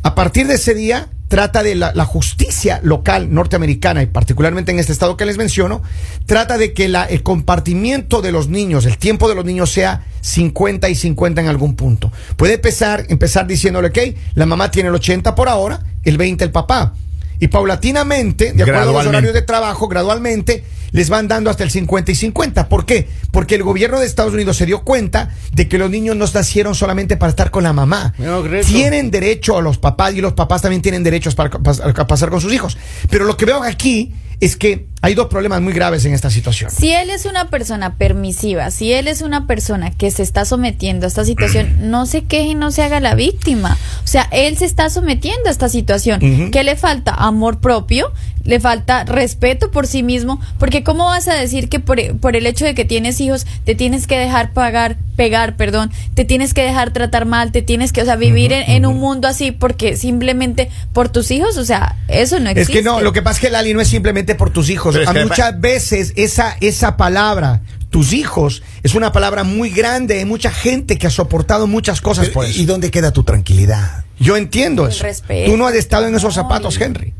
A 0.04 0.14
partir 0.14 0.46
de 0.48 0.56
ese 0.56 0.76
día, 0.76 1.10
trata 1.28 1.64
de 1.64 1.76
la, 1.76 2.06
justicia 2.06 2.80
local 2.84 3.34
norteamericana 3.34 4.04
y 4.04 4.06
particularmente 4.06 4.72
en 4.72 4.80
este 4.80 4.92
estado 4.92 5.18
que 5.18 5.26
les 5.26 5.38
menciono, 5.38 5.82
trata 6.26 6.58
de 6.58 6.74
que 6.74 6.88
la, 6.88 7.04
el 7.06 7.24
compartimiento 7.24 8.22
de 8.22 8.32
los 8.32 8.48
niños, 8.48 8.86
el 8.86 8.98
tiempo 8.98 9.28
de 9.28 9.36
los 9.36 9.46
niños 9.46 9.72
sea 9.72 10.06
50 10.22 10.90
y 10.90 10.96
50 10.96 11.42
en 11.42 11.48
algún 11.48 11.76
punto. 11.76 12.12
Puede 12.38 12.56
empezar, 12.56 13.06
empezar 13.10 13.48
diciéndole, 13.48 13.90
ok, 13.90 13.98
la 14.36 14.46
mamá 14.46 14.72
tiene 14.72 14.90
el 14.90 14.96
80 14.96 15.36
por 15.36 15.50
ahora, 15.50 15.82
el 16.04 16.18
20 16.18 16.44
el 16.44 16.52
papá. 16.52 16.94
Y 17.40 17.48
paulatinamente, 17.48 18.54
de 18.54 18.64
acuerdo 18.64 18.90
a 18.90 18.94
los 18.94 19.08
horarios 19.10 19.34
de 19.34 19.42
trabajo, 19.42 19.88
gradualmente 19.88 20.64
les 20.92 21.10
van 21.10 21.28
dando 21.28 21.50
hasta 21.50 21.64
el 21.64 21.72
50 21.72 22.12
y 22.12 22.16
50. 22.16 22.70
¿Por 22.70 22.86
qué? 22.86 23.10
Porque 23.32 23.56
el 23.56 23.64
gobierno 23.64 24.00
de 24.00 24.06
Estados 24.06 24.34
Unidos 24.34 24.56
se 24.56 24.66
dio 24.66 24.84
cuenta 24.84 25.30
de 25.52 25.68
que 25.68 25.78
los 25.78 25.90
niños 25.90 26.16
no 26.16 26.26
nacieron 26.34 26.74
solamente 26.76 27.18
para 27.18 27.32
estar 27.32 27.52
con 27.52 27.64
la 27.64 27.74
mamá. 27.74 28.14
No. 28.18 28.42
Tienen 28.66 29.12
derecho 29.12 29.58
a 29.58 29.62
los 29.62 29.78
papás 29.78 30.14
y 30.14 30.22
los 30.22 30.34
papás 30.34 30.62
también 30.62 30.82
tienen 30.82 31.04
derechos 31.04 31.36
para 31.36 31.50
pas- 31.52 31.82
a 32.00 32.08
pasar 32.08 32.30
con 32.30 32.40
sus 32.40 32.54
hijos. 32.54 32.78
Pero 33.10 33.26
lo 33.26 33.36
que 33.36 33.46
veo 33.46 33.62
aquí 33.64 34.14
es 34.40 34.56
que 34.56 34.88
hay 35.06 35.14
dos 35.14 35.28
problemas 35.28 35.62
muy 35.62 35.72
graves 35.72 36.04
en 36.06 36.16
esta 36.16 36.32
situación. 36.32 36.72
Si 36.72 36.92
él 36.92 37.12
es 37.12 37.28
una 37.28 37.52
persona 37.52 37.94
permisiva, 37.94 38.72
si 38.72 38.92
él 38.92 39.08
es 39.08 39.22
una 39.22 39.46
persona 39.46 39.92
que 39.92 40.10
se 40.10 40.24
está 40.24 40.46
sometiendo 40.46 41.06
a 41.06 41.10
esta 41.10 41.24
situación, 41.24 41.92
no 41.92 42.08
se 42.08 42.24
queje 42.24 42.48
y 42.50 42.56
no 42.56 42.72
se 42.72 42.82
haga 42.82 43.00
la 43.00 43.14
víctima. 43.14 43.78
O 44.04 44.08
sea, 44.08 44.28
él 44.32 44.58
se 44.58 44.66
está 44.66 44.90
sometiendo 44.90 45.48
a 45.48 45.52
esta 45.52 45.70
situación. 45.70 46.50
¿Qué 46.50 46.64
le 46.64 46.76
falta? 46.76 47.14
Amor 47.14 47.60
propio, 47.60 48.12
le 48.46 48.60
falta 48.60 49.04
respeto 49.04 49.72
por 49.72 49.88
sí 49.88 50.04
mismo, 50.04 50.40
porque 50.60 50.84
¿cómo 50.84 51.06
vas 51.06 51.28
a 51.28 51.34
decir 51.34 51.68
que 51.68 51.80
por, 51.80 51.98
por 52.20 52.36
el 52.36 52.46
hecho 52.46 52.64
de 52.66 52.74
que 52.76 52.86
tienes 52.86 53.20
hijos 53.20 53.46
te 53.66 53.76
tienes 53.76 54.08
que 54.08 54.18
dejar 54.18 54.54
pagar, 54.54 54.98
pegar, 55.16 55.56
perdón, 55.58 55.92
te 56.14 56.26
tienes 56.26 56.54
que 56.54 56.62
dejar 56.62 56.92
tratar 56.94 57.26
mal, 57.26 57.52
te 57.52 57.62
tienes 57.62 57.92
que, 57.92 58.02
o 58.02 58.06
sea, 58.06 58.16
vivir 58.16 58.54
en, 58.54 58.70
en 58.70 58.86
un 58.86 58.98
mundo 58.98 59.28
así 59.28 59.52
porque 59.52 59.98
simplemente 59.98 60.70
por 60.94 61.10
tus 61.10 61.32
hijos, 61.32 61.58
o 61.58 61.66
sea, 61.66 61.96
eso 62.08 62.40
no 62.40 62.50
Es 62.50 62.58
existe. 62.58 62.74
que 62.74 62.84
no, 62.84 63.02
lo 63.02 63.12
que 63.14 63.22
pasa 63.22 63.38
es 63.38 63.42
que 63.42 63.50
Lali 63.50 63.74
no 63.74 63.82
es 63.82 63.88
simplemente 63.88 64.36
por 64.36 64.52
tus 64.52 64.70
hijos. 64.70 64.96
Es 64.96 65.08
A 65.08 65.14
muchas 65.14 65.60
veces 65.60 66.14
esa, 66.16 66.56
esa 66.62 66.98
palabra, 66.98 67.62
tus 67.90 68.14
hijos, 68.14 68.62
es 68.84 68.94
una 68.94 69.12
palabra 69.12 69.44
muy 69.44 69.70
grande. 69.70 70.20
Hay 70.20 70.26
mucha 70.26 70.52
gente 70.52 70.98
que 70.98 71.08
ha 71.08 71.12
soportado 71.12 71.66
muchas 71.66 72.02
cosas 72.02 72.28
por 72.30 72.46
eso. 72.46 72.62
¿Y 72.62 72.66
dónde 72.66 72.92
queda 72.92 73.12
tu 73.12 73.24
tranquilidad? 73.24 74.04
Yo 74.20 74.38
entiendo 74.38 74.84
El 74.86 74.92
eso. 74.92 75.04
respeto. 75.04 75.50
Tú 75.52 75.58
no 75.58 75.66
has 75.66 75.76
estado 75.76 76.08
en 76.08 76.14
esos 76.16 76.36
No, 76.36 76.44
zapatos, 76.44 76.78
y- 76.80 76.84
Henry. 76.84 77.14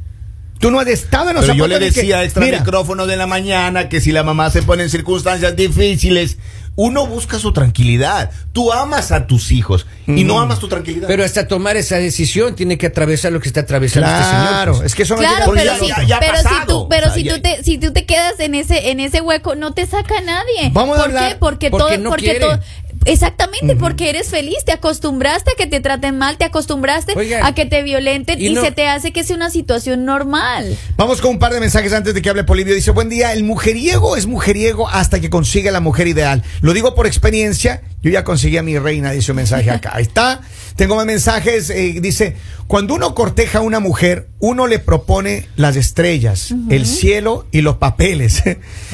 Tú 0.60 0.72
no 0.72 0.80
has 0.80 0.88
estado 0.88 1.30
en 1.30 1.36
los 1.36 1.46
Pero 1.46 1.56
yo 1.56 1.68
le 1.68 1.80
de 1.80 1.92
que- 1.92 2.00
decía 2.02 2.24
extra 2.24 2.44
Mira, 2.46 2.60
micrófono 2.60 3.06
de 3.08 3.18
la 3.18 3.28
mañana 3.28 3.90
que 3.90 4.00
si 4.02 4.12
la 4.12 4.24
mamá 4.24 4.50
se 4.52 4.64
pone 4.64 4.84
en 4.84 4.90
circunstancias 4.90 5.56
difíciles, 5.56 6.38
uno 6.78 7.08
busca 7.08 7.40
su 7.40 7.54
tranquilidad. 7.54 8.32
Tú 8.52 8.72
amas 8.74 9.12
a 9.14 9.28
tus 9.28 9.52
hijos 9.52 9.86
y 10.08 10.24
no 10.26 10.40
amas 10.42 10.60
tu 10.60 10.68
tranquilidad. 10.68 11.08
Pero 11.08 11.24
hasta 11.24 11.48
tomar 11.48 11.78
esa 11.78 11.98
decisión 11.98 12.56
tiene 12.56 12.78
que 12.78 12.88
atravesar 12.88 13.32
lo 13.32 13.40
que 13.40 13.48
está 13.48 13.62
atravesando 13.62 14.10
este 14.10 14.24
señor. 14.24 14.48
Claro, 14.48 14.74
pues. 14.74 14.86
es 14.88 14.96
que 14.96 15.04
eso 15.04 15.16
Claro, 15.16 15.52
pero, 15.54 15.66
ya- 15.66 15.80
si, 15.80 15.88
ya- 15.88 16.04
ya 16.04 16.18
ha 16.18 16.20
pero 16.20 16.38
si 16.38 16.66
tú, 16.68 16.88
pero 16.90 17.08
O 17.08 17.14
sea, 17.14 17.16
si 17.16 17.30
tú 17.30 17.42
te, 17.42 17.64
si 17.64 17.78
tú 17.78 17.94
te 17.94 18.06
quedas 18.06 18.40
en 18.40 18.56
ese, 18.56 18.92
en 18.92 19.00
ese 19.00 19.22
hueco, 19.22 19.56
no 19.56 19.74
te 19.74 19.86
saca 19.86 20.20
nadie. 20.22 20.70
Vamos 20.74 20.98
a 20.98 21.02
¿Por 21.02 21.10
hablar- 21.12 21.30
qué? 21.32 21.36
Porque, 21.38 21.70
porque 21.70 21.96
todo, 21.96 22.04
no 22.04 22.10
porque 22.10 22.26
quiere. 22.26 22.40
todo, 22.42 22.60
exactamente, 23.06 23.76
porque 23.76 24.10
eres 24.10 24.28
feliz, 24.30 24.58
te 24.66 24.72
acostumbraste 24.72 25.52
a 25.52 25.56
que 25.56 25.68
te 25.68 25.80
traten 25.80 26.18
mal, 26.18 26.38
te 26.38 26.46
acostumbraste 26.46 27.14
Oigan, 27.16 27.44
a 27.46 27.54
que 27.56 27.66
te 27.66 27.84
violenten 27.84 28.42
y 28.42 28.48
y, 28.48 28.54
no- 28.54 28.62
se 28.62 28.72
te 28.72 28.88
hace 28.88 29.12
que 29.14 29.24
sea 29.24 29.36
una 29.36 29.50
situación 29.50 30.06
normal. 30.06 30.78
Vamos 30.98 31.22
con 31.22 31.32
un 31.32 31.40
par 31.40 31.54
de 31.54 31.60
mensajes 31.60 31.94
antes 31.94 32.14
de 32.14 32.22
que 32.22 32.30
hable 32.30 32.44
Polivio. 32.44 32.74
Dice, 32.76 32.92
buen 32.92 33.10
día, 33.10 33.34
el 33.34 33.44
mujeriego 33.44 34.18
es 34.18 34.26
mujeriego 34.26 34.88
hasta 34.90 35.20
que 35.20 35.30
consiga 35.30 35.72
la 35.72 35.80
mujer 35.80 36.08
ideal. 36.08 36.44
Lo 36.62 36.74
digo 36.74 36.96
por 36.96 37.08
experiencia, 37.08 37.82
yo 38.06 38.12
ya 38.12 38.24
conseguí 38.24 38.56
a 38.58 38.62
mi 38.62 38.78
reina, 38.78 39.12
dice 39.12 39.32
un 39.32 39.38
mensaje 39.38 39.72
acá. 39.72 39.90
Ahí 39.96 40.04
está. 40.04 40.40
Tengo 40.76 40.96
más 40.96 41.08
mensajes. 41.08 41.72
eh, 41.72 41.98
dice, 42.00 42.36
cuando 42.68 42.94
uno 42.94 43.16
corteja 43.16 43.58
a 43.58 43.62
una 43.62 43.80
mujer, 43.80 44.28
uno 44.38 44.68
le 44.68 44.78
propone 44.78 45.48
las 45.56 45.76
estrellas, 45.76 46.54
el 46.70 46.86
cielo 46.86 47.48
y 47.52 47.62
los 47.62 47.78
papeles. 47.78 48.44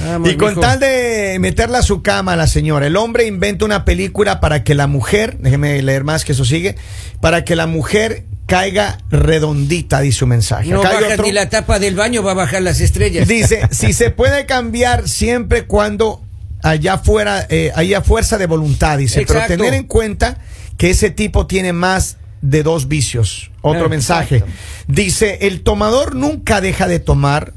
Vamos, 0.01 0.29
y 0.31 0.37
con 0.37 0.57
tal 0.61 0.79
de 0.79 1.35
meterla 1.41 1.79
a 1.79 1.81
su 1.81 2.01
cama 2.01 2.37
la 2.37 2.47
señora, 2.47 2.87
el 2.87 2.95
hombre 2.95 3.27
inventa 3.27 3.65
una 3.65 3.83
película 3.83 4.39
para 4.39 4.63
que 4.63 4.75
la 4.75 4.87
mujer, 4.87 5.39
déjeme 5.39 5.81
leer 5.81 6.05
más 6.05 6.23
que 6.23 6.31
eso 6.31 6.45
sigue, 6.45 6.77
para 7.19 7.43
que 7.43 7.57
la 7.57 7.67
mujer 7.67 8.23
caiga 8.45 8.97
redondita, 9.09 9.99
dice 9.99 10.23
un 10.23 10.29
mensaje. 10.29 10.69
No 10.69 10.79
Acá 10.79 10.93
baja 10.93 11.13
otro. 11.15 11.25
ni 11.25 11.33
la 11.33 11.49
tapa 11.49 11.79
del 11.79 11.95
baño, 11.95 12.23
va 12.23 12.31
a 12.31 12.35
bajar 12.35 12.61
las 12.61 12.79
estrellas. 12.79 13.27
Dice, 13.27 13.67
si 13.71 13.91
se 13.91 14.09
puede 14.11 14.45
cambiar 14.45 15.09
siempre 15.09 15.65
cuando 15.65 16.21
allá 16.63 16.97
fuera, 16.97 17.45
eh, 17.49 17.71
haya 17.75 18.01
fuerza 18.01 18.37
de 18.37 18.45
voluntad, 18.45 18.97
dice, 18.97 19.21
Exacto. 19.21 19.43
pero 19.47 19.63
tener 19.63 19.73
en 19.79 19.87
cuenta 19.87 20.37
que 20.77 20.89
ese 20.89 21.09
tipo 21.09 21.47
tiene 21.47 21.73
más 21.73 22.17
de 22.41 22.63
dos 22.63 22.87
vicios. 22.87 23.51
Otro 23.61 23.89
mensaje. 23.89 24.43
Dice, 24.87 25.39
el 25.41 25.61
tomador 25.61 26.15
nunca 26.15 26.61
deja 26.61 26.87
de 26.87 26.99
tomar. 26.99 27.53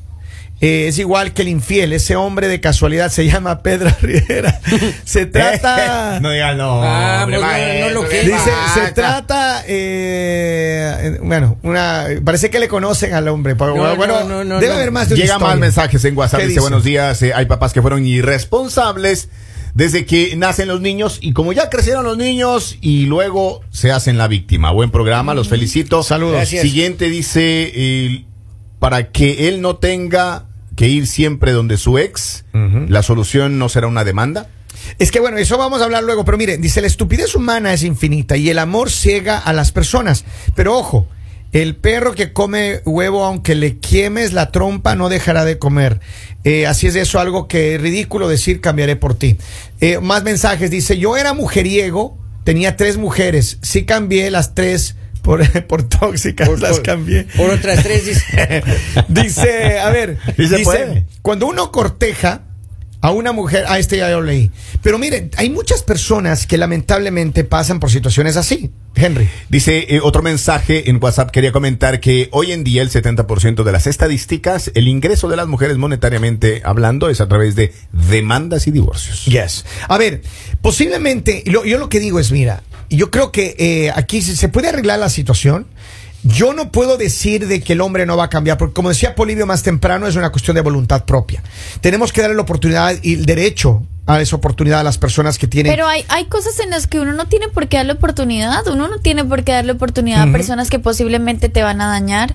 Eh, 0.61 0.87
es 0.88 0.99
igual 0.99 1.34
que 1.34 1.42
el 1.42 1.49
infiel, 1.49 1.92
ese 1.92 2.16
hombre 2.16 2.49
de 2.49 2.61
casualidad 2.61 3.11
se 3.11 3.26
llama 3.26 3.62
Pedro 3.62 3.90
Rivera. 4.00 4.61
Se 5.04 5.26
trata... 5.26 6.18
no 6.23 6.30
diga 6.30 6.54
no. 6.54 6.80
Ah, 6.82 7.20
hombre, 7.25 7.38
pues 7.38 7.46
no, 7.50 7.52
maestro, 7.58 7.88
no 7.94 8.02
lo 8.02 8.08
que- 8.08 8.20
¿qué 8.20 8.26
Dice, 8.28 8.50
se 8.75 8.92
trata, 8.92 9.62
eh, 9.66 10.96
eh, 11.16 11.18
bueno, 11.23 11.58
una, 11.62 12.06
parece 12.25 12.50
que 12.50 12.61
le 12.61 12.68
conocen 12.68 13.12
al 13.14 13.28
hombre, 13.28 13.56
pero 13.56 13.76
No, 13.76 13.96
bueno, 13.96 14.20
no, 14.20 14.28
no, 14.28 14.44
no, 14.44 14.54
debe 14.61 14.68
no. 14.68 14.75
haber 14.78 14.90
más 14.92 15.08
de 15.08 15.16
Llega 15.16 15.38
más 15.38 15.58
mensajes 15.58 16.04
en 16.04 16.16
WhatsApp. 16.16 16.40
¿Qué 16.40 16.46
Dice, 16.46 16.52
dice? 16.54 16.61
buenos 16.61 16.84
días. 16.84 17.20
eh, 17.23 17.32
hay 17.34 17.46
papás 17.46 17.73
que 17.73 17.82
fueron 17.82 18.06
irresponsables 18.06 19.28
desde 19.75 20.06
que 20.06 20.37
nacen 20.37 20.68
los 20.68 20.80
niños 20.80 21.18
y 21.20 21.32
como 21.32 21.52
ya 21.52 21.68
crecieron 21.68 22.04
los 22.04 22.16
niños 22.16 22.78
y 22.80 23.06
luego 23.06 23.61
se 23.70 23.90
hacen 23.90 24.16
la 24.18 24.28
víctima. 24.28 24.70
Buen 24.70 24.90
programa, 24.90 25.34
los 25.34 25.49
felicito. 25.49 26.02
Saludos. 26.04 26.34
Gracias. 26.37 26.62
Siguiente 26.62 27.06
dice, 27.11 27.73
eh, 27.75 28.25
para 28.84 29.12
que 29.12 29.48
él 29.48 29.62
no 29.62 29.76
tenga 29.76 30.44
que 30.76 30.88
ir 30.88 31.06
siempre 31.06 31.52
donde 31.52 31.78
su 31.78 31.96
ex, 31.96 32.44
la 32.52 33.02
solución 33.02 33.58
no 33.58 33.70
será 33.70 33.86
una 33.86 34.04
demanda. 34.04 34.50
Es 34.98 35.10
que 35.10 35.20
bueno, 35.20 35.38
eso 35.38 35.56
vamos 35.56 35.80
a 35.80 35.86
hablar 35.86 36.04
luego, 36.04 36.26
pero 36.26 36.36
mire, 36.36 36.58
dice, 36.58 36.82
la 36.82 36.86
estupidez 36.86 37.34
humana 37.34 37.72
es 37.72 37.82
infinita 37.82 38.36
y 38.36 38.50
el 38.50 38.58
amor 38.58 38.90
ciega 38.90 39.38
a 39.38 39.54
las 39.54 39.72
personas. 39.72 40.26
Pero 40.54 40.76
ojo, 40.76 41.08
el 41.52 41.76
perro 41.76 42.14
que 42.14 42.34
come 42.34 42.82
huevo, 42.84 43.24
aunque 43.24 43.54
le 43.54 43.78
quemes 43.78 44.34
la 44.34 44.52
trompa, 44.52 44.94
no 44.94 45.08
dejará 45.08 45.46
de 45.46 45.58
comer. 45.58 46.00
Eh, 46.44 46.66
así 46.66 46.86
es 46.86 46.94
eso, 46.94 47.18
algo 47.18 47.48
que 47.48 47.76
es 47.76 47.80
ridículo 47.80 48.28
decir, 48.28 48.60
cambiaré 48.60 48.96
por 48.96 49.14
ti. 49.14 49.38
Eh, 49.80 49.98
más 50.00 50.24
mensajes, 50.24 50.70
dice, 50.70 50.98
yo 50.98 51.16
era 51.16 51.32
mujeriego, 51.32 52.18
tenía 52.44 52.76
tres 52.76 52.98
mujeres, 52.98 53.56
sí 53.62 53.86
cambié 53.86 54.30
las 54.30 54.54
tres 54.54 54.96
por, 55.24 55.42
por 55.66 55.82
tóxicas, 55.82 56.48
Por- 56.48 56.60
las 56.60 56.78
cambié. 56.80 57.24
Por 57.36 57.50
otras 57.50 57.82
tres 57.82 58.06
dice. 58.06 58.62
dice, 59.08 59.78
a 59.80 59.90
ver, 59.90 60.18
dice, 60.38 60.60
puede. 60.62 61.06
cuando 61.22 61.46
uno 61.46 61.72
corteja 61.72 62.42
a 63.00 63.10
una 63.10 63.32
mujer, 63.32 63.64
a 63.68 63.78
este 63.78 63.98
ya 63.98 64.08
lo 64.08 64.22
leí. 64.22 64.50
Pero 64.82 64.98
miren, 64.98 65.30
hay 65.36 65.50
muchas 65.50 65.82
personas 65.82 66.46
que 66.46 66.56
lamentablemente 66.56 67.44
pasan 67.44 67.78
por 67.78 67.90
situaciones 67.90 68.38
así. 68.38 68.70
Henry. 68.94 69.28
Dice 69.50 69.94
eh, 69.94 70.00
otro 70.02 70.22
mensaje 70.22 70.88
en 70.88 70.98
WhatsApp, 71.02 71.30
quería 71.30 71.52
comentar 71.52 72.00
que 72.00 72.28
hoy 72.32 72.52
en 72.52 72.64
día 72.64 72.80
el 72.80 72.88
70% 72.90 73.62
de 73.62 73.72
las 73.72 73.86
estadísticas, 73.86 74.70
el 74.74 74.88
ingreso 74.88 75.28
de 75.28 75.36
las 75.36 75.48
mujeres 75.48 75.76
monetariamente 75.76 76.62
hablando 76.64 77.10
es 77.10 77.20
a 77.20 77.28
través 77.28 77.54
de 77.56 77.74
demandas 77.92 78.66
y 78.68 78.70
divorcios. 78.70 79.26
Yes. 79.26 79.66
A 79.86 79.98
ver, 79.98 80.22
posiblemente, 80.62 81.42
lo- 81.46 81.66
yo 81.66 81.76
lo 81.76 81.90
que 81.90 82.00
digo 82.00 82.18
es, 82.20 82.32
mira, 82.32 82.62
yo 82.96 83.10
creo 83.10 83.32
que 83.32 83.56
eh, 83.58 83.92
aquí 83.94 84.22
se, 84.22 84.48
puede 84.48 84.68
arreglar 84.68 84.98
la 84.98 85.08
situación 85.08 85.66
yo 86.24 86.54
no 86.54 86.72
puedo 86.72 86.96
decir 86.96 87.46
de 87.46 87.60
que 87.60 87.74
el 87.74 87.82
hombre 87.82 88.06
no 88.06 88.16
va 88.16 88.24
a 88.24 88.30
cambiar, 88.30 88.56
porque 88.56 88.72
como 88.72 88.88
decía 88.88 89.14
Polivio 89.14 89.44
más 89.44 89.62
temprano, 89.62 90.06
es 90.06 90.16
una 90.16 90.30
cuestión 90.30 90.54
de 90.54 90.62
voluntad 90.62 91.04
propia. 91.04 91.42
Tenemos 91.82 92.14
que 92.14 92.22
darle 92.22 92.34
la 92.34 92.40
oportunidad 92.40 92.94
y 93.02 93.12
el 93.12 93.26
derecho 93.26 93.82
a 94.06 94.20
esa 94.20 94.36
oportunidad 94.36 94.80
a 94.80 94.82
las 94.82 94.96
personas 94.96 95.36
que 95.38 95.46
tienen. 95.46 95.70
Pero 95.70 95.86
hay, 95.86 96.04
hay 96.08 96.24
cosas 96.26 96.58
en 96.60 96.70
las 96.70 96.86
que 96.86 96.98
uno 97.00 97.12
no 97.12 97.26
tiene 97.26 97.48
por 97.48 97.68
qué 97.68 97.76
darle 97.78 97.92
oportunidad. 97.92 98.66
Uno 98.68 98.88
no 98.88 98.98
tiene 99.00 99.24
por 99.24 99.44
qué 99.44 99.52
darle 99.52 99.72
oportunidad 99.72 100.22
a 100.28 100.32
personas 100.32 100.70
que 100.70 100.78
posiblemente 100.78 101.50
te 101.50 101.62
van 101.62 101.82
a 101.82 101.88
dañar. 101.88 102.34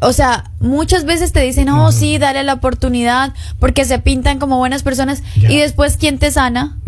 O 0.00 0.12
sea, 0.12 0.50
muchas 0.60 1.04
veces 1.04 1.32
te 1.32 1.40
dicen, 1.40 1.68
oh, 1.70 1.92
sí, 1.92 2.18
dale 2.18 2.44
la 2.44 2.54
oportunidad, 2.54 3.34
porque 3.58 3.84
se 3.84 3.98
pintan 3.98 4.38
como 4.38 4.58
buenas 4.58 4.82
personas. 4.82 5.22
Y 5.36 5.58
después, 5.58 5.96
¿quién 5.96 6.18
te 6.18 6.30
sana? 6.30 6.78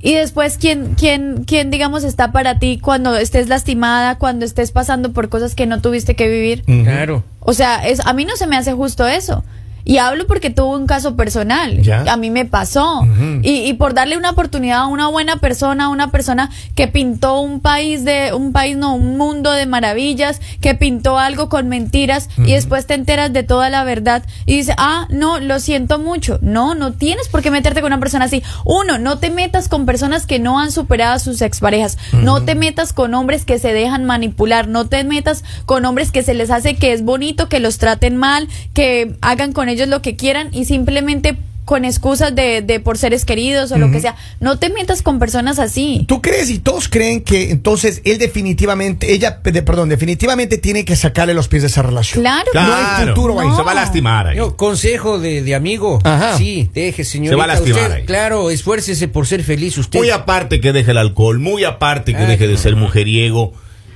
Y 0.00 0.14
después, 0.14 0.58
¿quién, 0.58 0.94
quién, 0.96 1.44
quién, 1.44 1.70
digamos, 1.70 2.04
está 2.04 2.30
para 2.30 2.58
ti 2.58 2.78
cuando 2.80 3.16
estés 3.16 3.48
lastimada, 3.48 4.16
cuando 4.16 4.44
estés 4.44 4.70
pasando 4.70 5.12
por 5.12 5.28
cosas 5.28 5.54
que 5.54 5.66
no 5.66 5.80
tuviste 5.80 6.14
que 6.14 6.28
vivir? 6.28 6.62
Claro. 6.64 7.24
O 7.40 7.52
sea, 7.52 7.86
es, 7.86 8.00
a 8.06 8.12
mí 8.12 8.24
no 8.24 8.36
se 8.36 8.46
me 8.46 8.56
hace 8.56 8.72
justo 8.72 9.06
eso. 9.06 9.44
Y 9.88 9.96
hablo 9.96 10.26
porque 10.26 10.50
tuve 10.50 10.76
un 10.76 10.86
caso 10.86 11.16
personal. 11.16 11.80
Ya. 11.80 12.04
A 12.12 12.18
mí 12.18 12.28
me 12.28 12.44
pasó. 12.44 13.06
y, 13.42 13.60
y 13.60 13.72
por 13.72 13.94
darle 13.94 14.18
una 14.18 14.28
oportunidad 14.28 14.80
a 14.80 14.86
una 14.86 15.08
buena 15.08 15.36
persona, 15.36 15.86
a 15.86 15.88
una 15.88 16.10
persona 16.10 16.50
que 16.74 16.88
pintó 16.88 17.40
un 17.40 17.60
país 17.60 18.04
de, 18.04 18.34
un 18.34 18.52
país, 18.52 18.76
no, 18.76 18.94
un 18.94 19.16
mundo 19.16 19.50
de 19.50 19.64
maravillas, 19.64 20.42
que 20.60 20.74
pintó 20.74 21.18
algo 21.18 21.48
con 21.48 21.70
mentiras 21.70 22.28
y 22.36 22.52
después 22.52 22.84
te 22.84 22.92
enteras 22.92 23.32
de 23.32 23.44
toda 23.44 23.70
la 23.70 23.82
verdad 23.82 24.24
y 24.44 24.56
dices, 24.56 24.74
ah, 24.76 25.06
no, 25.08 25.40
lo 25.40 25.58
siento 25.58 25.98
mucho. 25.98 26.38
No, 26.42 26.74
no 26.74 26.92
tienes 26.92 27.28
por 27.28 27.40
qué 27.40 27.50
meterte 27.50 27.80
con 27.80 27.90
una 27.90 27.98
persona 27.98 28.26
así. 28.26 28.42
Uno, 28.66 28.98
no 28.98 29.18
te 29.18 29.30
metas 29.30 29.68
con 29.68 29.86
personas 29.86 30.26
que 30.26 30.38
no 30.38 30.60
han 30.60 30.70
superado 30.70 31.14
a 31.14 31.18
sus 31.18 31.40
exparejas. 31.40 31.96
No 32.12 32.42
te 32.42 32.54
metas 32.54 32.92
con 32.92 33.14
hombres 33.14 33.46
que 33.46 33.58
se 33.58 33.72
dejan 33.72 34.04
manipular. 34.04 34.68
No 34.68 34.86
te 34.86 35.02
metas 35.04 35.44
con 35.64 35.86
hombres 35.86 36.12
que 36.12 36.22
se 36.22 36.34
les 36.34 36.50
hace 36.50 36.76
que 36.76 36.92
es 36.92 37.02
bonito, 37.02 37.48
que 37.48 37.58
los 37.58 37.78
traten 37.78 38.18
mal, 38.18 38.48
que 38.74 39.16
hagan 39.22 39.54
con 39.54 39.70
ellos 39.70 39.77
lo 39.86 40.02
que 40.02 40.16
quieran 40.16 40.48
y 40.52 40.64
simplemente 40.64 41.36
con 41.64 41.84
excusas 41.84 42.34
de, 42.34 42.62
de 42.62 42.80
por 42.80 42.96
seres 42.96 43.26
queridos 43.26 43.70
o 43.72 43.76
lo 43.76 43.90
que 43.90 44.00
sea. 44.00 44.16
No 44.40 44.58
te 44.58 44.70
metas 44.70 45.02
con 45.02 45.18
personas 45.18 45.58
así. 45.58 46.06
¿Tú 46.08 46.22
crees 46.22 46.48
y 46.48 46.60
todos 46.60 46.88
creen 46.88 47.20
que 47.20 47.50
entonces 47.50 48.00
él 48.06 48.16
definitivamente, 48.16 49.12
ella, 49.12 49.40
de- 49.44 49.62
perdón, 49.62 49.90
definitivamente 49.90 50.56
tiene 50.56 50.86
que 50.86 50.96
sacarle 50.96 51.34
los 51.34 51.48
pies 51.48 51.60
de 51.60 51.68
esa 51.68 51.82
relación? 51.82 52.22
Claro. 52.22 52.46
No 52.54 52.60
hay 52.74 53.08
futuro 53.08 53.38
ahí. 53.38 53.50
Se 53.54 53.62
va 53.62 53.72
a 53.72 53.74
lastimar 53.74 54.28
ahí. 54.28 54.38
Yo, 54.38 54.56
consejo 54.56 55.18
de, 55.18 55.42
de 55.42 55.54
amigo. 55.54 55.98
Ajá. 56.04 56.38
Sí, 56.38 56.70
deje, 56.72 57.04
señorita. 57.04 57.32
Se 57.32 57.36
va 57.36 57.44
a 57.44 57.48
lastimar 57.48 57.82
usted, 57.82 57.94
ahí. 57.96 58.04
Claro, 58.06 58.48
esfuércese 58.48 59.06
por 59.08 59.26
ser 59.26 59.42
feliz 59.42 59.76
usted. 59.76 59.98
Muy 59.98 60.08
aparte 60.08 60.62
que 60.62 60.72
deje 60.72 60.92
el 60.92 60.96
alcohol, 60.98 61.38
muy 61.38 61.64
aparte 61.64 62.12
que 62.14 62.22
Ah, 62.22 62.26
deje 62.28 62.46
de 62.46 62.54
no. 62.54 62.58
ser 62.58 62.76
mujeriego. 62.76 63.52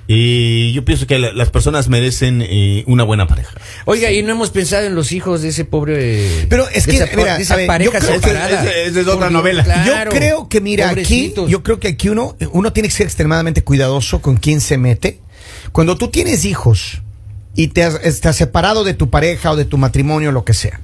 Y 0.08 0.72
yo 0.72 0.84
pienso 0.84 1.06
que 1.06 1.18
la- 1.18 1.32
las 1.32 1.50
personas 1.50 1.88
merecen 1.88 2.42
eh, 2.42 2.82
una 2.86 3.04
buena 3.04 3.26
pareja. 3.28 3.52
Oiga, 3.84 4.10
y 4.10 4.22
no 4.22 4.32
hemos 4.32 4.50
pensado 4.50 4.84
en 4.86 4.94
los 4.94 5.12
hijos 5.12 5.42
de 5.42 5.48
ese 5.48 5.64
pobre. 5.64 6.46
Pero 6.50 6.68
es 6.68 6.86
de 6.86 6.92
que, 6.92 6.98
esa, 7.04 7.16
mira, 7.16 7.36
de 7.36 7.42
esa 7.44 7.54
a 7.54 7.56
ver, 7.56 7.66
pareja 7.68 7.92
yo 7.98 7.98
creo 8.06 8.20
que 8.20 8.26
separada. 8.28 8.62
esa- 8.64 8.76
esa 8.76 9.00
es 9.00 9.06
otra 9.06 9.30
novela. 9.30 9.62
claro. 9.64 10.10
Yo 10.12 10.18
creo 10.18 10.48
que, 10.48 10.60
mira, 10.60 10.90
aquí, 10.90 11.32
yo 11.48 11.62
creo 11.62 11.78
que 11.80 11.88
aquí 11.88 12.08
uno, 12.08 12.36
uno 12.50 12.72
tiene 12.72 12.88
que 12.88 12.94
ser 12.94 13.06
extremadamente 13.06 13.62
cuidadoso 13.62 14.20
con 14.20 14.36
quién 14.36 14.60
se 14.60 14.76
mete. 14.76 15.20
Cuando 15.72 15.96
tú 15.96 16.08
tienes 16.08 16.44
hijos 16.44 17.00
y 17.54 17.68
te 17.68 17.84
has, 17.84 18.00
estás 18.02 18.36
separado 18.36 18.84
de 18.84 18.94
tu 18.94 19.08
pareja 19.08 19.52
o 19.52 19.56
de 19.56 19.64
tu 19.64 19.78
matrimonio, 19.78 20.32
lo 20.32 20.44
que 20.44 20.52
sea. 20.52 20.80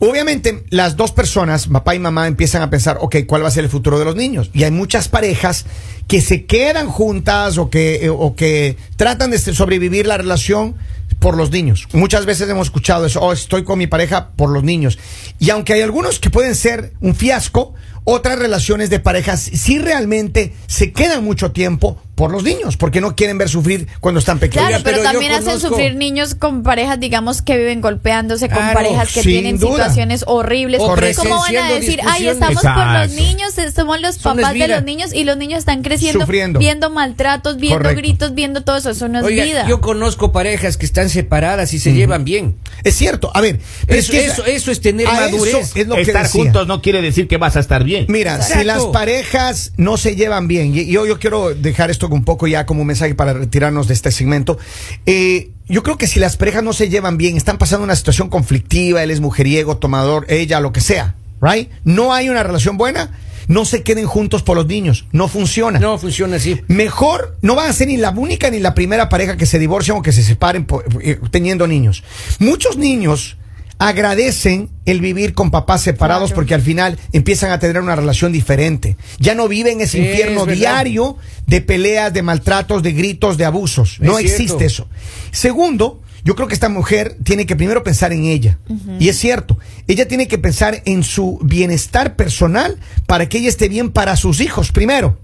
Obviamente, 0.00 0.64
las 0.70 0.96
dos 0.96 1.12
personas, 1.12 1.66
papá 1.66 1.94
y 1.94 1.98
mamá, 1.98 2.26
empiezan 2.26 2.62
a 2.62 2.70
pensar, 2.70 2.96
ok, 3.00 3.16
¿cuál 3.26 3.44
va 3.44 3.48
a 3.48 3.50
ser 3.50 3.64
el 3.64 3.70
futuro 3.70 3.98
de 3.98 4.06
los 4.06 4.16
niños? 4.16 4.50
Y 4.54 4.64
hay 4.64 4.70
muchas 4.70 5.08
parejas 5.08 5.66
que 6.08 6.22
se 6.22 6.46
quedan 6.46 6.88
juntas 6.88 7.58
o 7.58 7.68
que, 7.68 8.06
eh, 8.06 8.08
o 8.08 8.34
que 8.34 8.78
tratan 8.96 9.30
de 9.30 9.38
sobrevivir 9.38 10.06
la 10.06 10.16
relación 10.16 10.74
por 11.18 11.36
los 11.36 11.50
niños. 11.50 11.86
Muchas 11.92 12.24
veces 12.24 12.48
hemos 12.48 12.68
escuchado 12.68 13.04
eso, 13.04 13.20
oh, 13.20 13.32
estoy 13.32 13.62
con 13.62 13.78
mi 13.78 13.86
pareja 13.86 14.30
por 14.36 14.48
los 14.48 14.64
niños. 14.64 14.98
Y 15.38 15.50
aunque 15.50 15.74
hay 15.74 15.82
algunos 15.82 16.18
que 16.18 16.30
pueden 16.30 16.54
ser 16.54 16.94
un 17.00 17.14
fiasco, 17.14 17.74
otras 18.04 18.38
relaciones 18.38 18.90
de 18.90 19.00
parejas 19.00 19.40
sí 19.40 19.78
realmente 19.78 20.52
se 20.66 20.92
quedan 20.92 21.24
mucho 21.24 21.52
tiempo 21.52 22.00
por 22.14 22.30
los 22.32 22.42
niños, 22.42 22.76
porque 22.76 23.00
no 23.00 23.16
quieren 23.16 23.38
ver 23.38 23.48
sufrir 23.48 23.86
cuando 24.00 24.18
están 24.20 24.38
pequeños. 24.38 24.68
Claro, 24.68 24.84
pero, 24.84 25.02
también 25.02 25.32
hacen 25.32 25.44
conozco- 25.54 25.68
sufrir 25.70 25.96
niños 25.96 26.34
con 26.34 26.62
parejas, 26.62 27.00
digamos, 27.00 27.40
que 27.40 27.56
viven 27.56 27.80
golpeándose, 27.80 28.48
con 28.48 28.58
Claro, 28.58 28.74
parejas 28.74 29.14
que 29.14 29.22
tienen 29.22 29.58
duda. 29.58 29.70
situaciones 29.76 30.24
horribles. 30.26 30.82
O 30.82 30.84
¿Cómo 31.16 31.38
van 31.40 31.56
a 31.56 31.70
decir, 31.72 31.98
ay, 32.06 32.28
estamos 32.28 32.60
por 32.62 32.76
los 32.76 33.06
Exacto. 33.06 33.14
niños, 33.14 33.54
somos 33.74 34.00
los 34.02 34.16
Son 34.16 34.36
papás 34.36 34.52
de 34.52 34.68
los 34.68 34.84
niños 34.84 35.14
y 35.14 35.24
los 35.24 35.38
niños 35.38 35.60
están 35.60 35.80
creciendo, 35.82 36.20
Sufriendo. 36.20 36.58
viendo 36.58 36.90
maltratos, 36.90 37.56
viendo 37.56 37.78
Correcto. 37.78 37.98
gritos, 38.02 38.34
viendo 38.34 38.64
todo 38.64 38.76
eso. 38.76 38.90
Eso 38.90 39.08
no 39.08 39.20
es 39.20 39.24
Oiga, 39.24 39.44
vida. 39.44 39.66
yo 39.66 39.80
conozco 39.80 40.30
parejas 40.30 40.76
que 40.76 40.84
están 40.84 41.08
separadas 41.08 41.72
y 41.72 41.78
se 41.78 41.94
llevan 41.94 42.24
bien. 42.26 42.56
Es 42.84 42.96
cierto, 42.96 43.30
a 43.34 43.40
ver, 43.40 43.60
pero 43.86 43.98
Eso- 43.98 44.12
es 44.12 44.18
que 44.20 44.26
eso- 44.26 44.44
eso 44.44 44.70
es 44.70 44.82
tener 44.82 45.06
madurez. 45.06 45.54
eso 45.54 45.78
es 45.78 45.86
lo 45.86 45.94
que 45.94 46.02
Estar 46.02 46.24
decía. 46.24 46.42
juntos 46.42 46.66
no 46.66 46.82
quiere 46.82 47.00
decir 47.00 47.28
que 47.28 47.38
vas 47.38 47.56
a 47.56 47.60
estar 47.60 47.82
bien. 47.82 47.89
Mira, 48.08 48.36
Exacto. 48.36 48.58
si 48.58 48.64
las 48.64 48.84
parejas 48.86 49.72
no 49.76 49.96
se 49.96 50.16
llevan 50.16 50.48
bien, 50.48 50.74
y 50.74 50.86
yo, 50.86 51.06
yo 51.06 51.18
quiero 51.18 51.54
dejar 51.54 51.90
esto 51.90 52.08
un 52.08 52.24
poco 52.24 52.46
ya 52.46 52.66
como 52.66 52.80
un 52.82 52.86
mensaje 52.86 53.14
para 53.14 53.32
retirarnos 53.32 53.88
de 53.88 53.94
este 53.94 54.10
segmento. 54.10 54.58
eh, 55.06 55.50
yo 55.68 55.84
creo 55.84 55.96
que 55.96 56.08
si 56.08 56.18
las 56.18 56.36
parejas 56.36 56.64
no 56.64 56.72
se 56.72 56.88
llevan 56.88 57.16
bien, 57.16 57.36
están 57.36 57.56
pasando 57.56 57.84
una 57.84 57.94
situación 57.94 58.28
conflictiva, 58.28 59.04
él 59.04 59.10
es 59.12 59.20
mujeriego, 59.20 59.76
tomador, 59.76 60.26
ella, 60.28 60.58
lo 60.58 60.72
que 60.72 60.80
sea, 60.80 61.14
¿right? 61.40 61.70
No 61.84 62.12
hay 62.12 62.28
una 62.28 62.42
relación 62.42 62.76
buena, 62.76 63.16
no 63.46 63.64
se 63.64 63.84
queden 63.84 64.06
juntos 64.06 64.42
por 64.42 64.56
los 64.56 64.66
niños, 64.66 65.06
no 65.12 65.28
funciona. 65.28 65.78
No 65.78 65.96
funciona 65.96 66.36
así. 66.36 66.60
Mejor 66.66 67.36
no 67.42 67.54
van 67.54 67.70
a 67.70 67.72
ser 67.72 67.86
ni 67.86 67.96
la 67.96 68.10
única 68.10 68.50
ni 68.50 68.58
la 68.58 68.74
primera 68.74 69.08
pareja 69.08 69.36
que 69.36 69.46
se 69.46 69.60
divorcian 69.60 69.96
o 69.96 70.02
que 70.02 70.10
se 70.10 70.24
separen 70.24 70.66
eh, 71.02 71.20
teniendo 71.30 71.68
niños. 71.68 72.02
Muchos 72.40 72.76
niños 72.76 73.36
agradecen 73.80 74.68
el 74.84 75.00
vivir 75.00 75.34
con 75.34 75.50
papás 75.50 75.82
separados 75.82 76.28
Claro. 76.30 76.34
porque 76.36 76.54
al 76.54 76.62
final 76.62 76.98
empiezan 77.12 77.50
a 77.50 77.58
tener 77.58 77.80
una 77.82 77.96
relación 77.96 78.30
diferente. 78.30 78.96
Ya 79.18 79.34
no 79.34 79.48
viven 79.48 79.80
ese 79.80 79.98
Sí, 79.98 80.04
infierno 80.08 80.46
es 80.46 80.56
diario 80.58 81.16
de 81.46 81.60
peleas, 81.62 82.12
de 82.12 82.22
maltratos, 82.22 82.82
de 82.82 82.92
gritos, 82.92 83.36
de 83.38 83.44
abusos. 83.46 83.94
Es 83.94 84.00
no 84.00 84.16
cierto. 84.18 84.42
existe 84.42 84.64
eso. 84.66 84.88
Segundo, 85.32 86.02
yo 86.24 86.34
creo 86.36 86.46
que 86.48 86.54
esta 86.54 86.68
mujer 86.68 87.16
tiene 87.24 87.46
que 87.46 87.56
primero 87.56 87.82
pensar 87.82 88.12
en 88.12 88.26
ella. 88.26 88.58
Y 88.98 89.08
es 89.08 89.18
cierto, 89.18 89.58
ella 89.88 90.06
tiene 90.06 90.28
que 90.28 90.38
pensar 90.38 90.82
en 90.84 91.02
su 91.02 91.38
bienestar 91.42 92.14
personal 92.16 92.78
para 93.06 93.28
que 93.28 93.38
ella 93.38 93.48
esté 93.48 93.68
bien 93.68 93.90
para 93.90 94.16
sus 94.16 94.40
hijos 94.40 94.70
primero. 94.72 95.18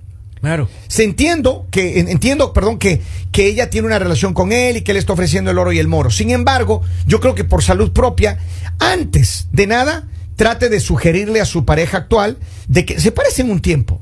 Claro. 0.46 0.68
Se 0.86 1.02
entiendo 1.02 1.66
que 1.72 1.98
en- 1.98 2.08
entiendo, 2.08 2.52
perdón, 2.52 2.78
que, 2.78 3.02
que 3.32 3.46
ella 3.48 3.68
tiene 3.68 3.88
una 3.88 3.98
relación 3.98 4.32
con 4.32 4.52
él 4.52 4.76
y 4.76 4.82
que 4.82 4.92
le 4.92 5.00
está 5.00 5.12
ofreciendo 5.12 5.50
el 5.50 5.58
oro 5.58 5.72
y 5.72 5.80
el 5.80 5.88
moro. 5.88 6.08
Sin 6.08 6.30
embargo, 6.30 6.82
yo 7.04 7.18
creo 7.18 7.34
que 7.34 7.42
por 7.42 7.64
salud 7.64 7.92
propia, 7.92 8.38
antes 8.78 9.48
de 9.50 9.66
nada, 9.66 10.06
trate 10.36 10.68
de 10.68 10.78
sugerirle 10.78 11.40
a 11.40 11.46
su 11.46 11.64
pareja 11.64 11.96
actual 11.98 12.36
de 12.68 12.84
que 12.84 13.00
se 13.00 13.10
parecen 13.10 13.50
un 13.50 13.60
tiempo. 13.60 14.00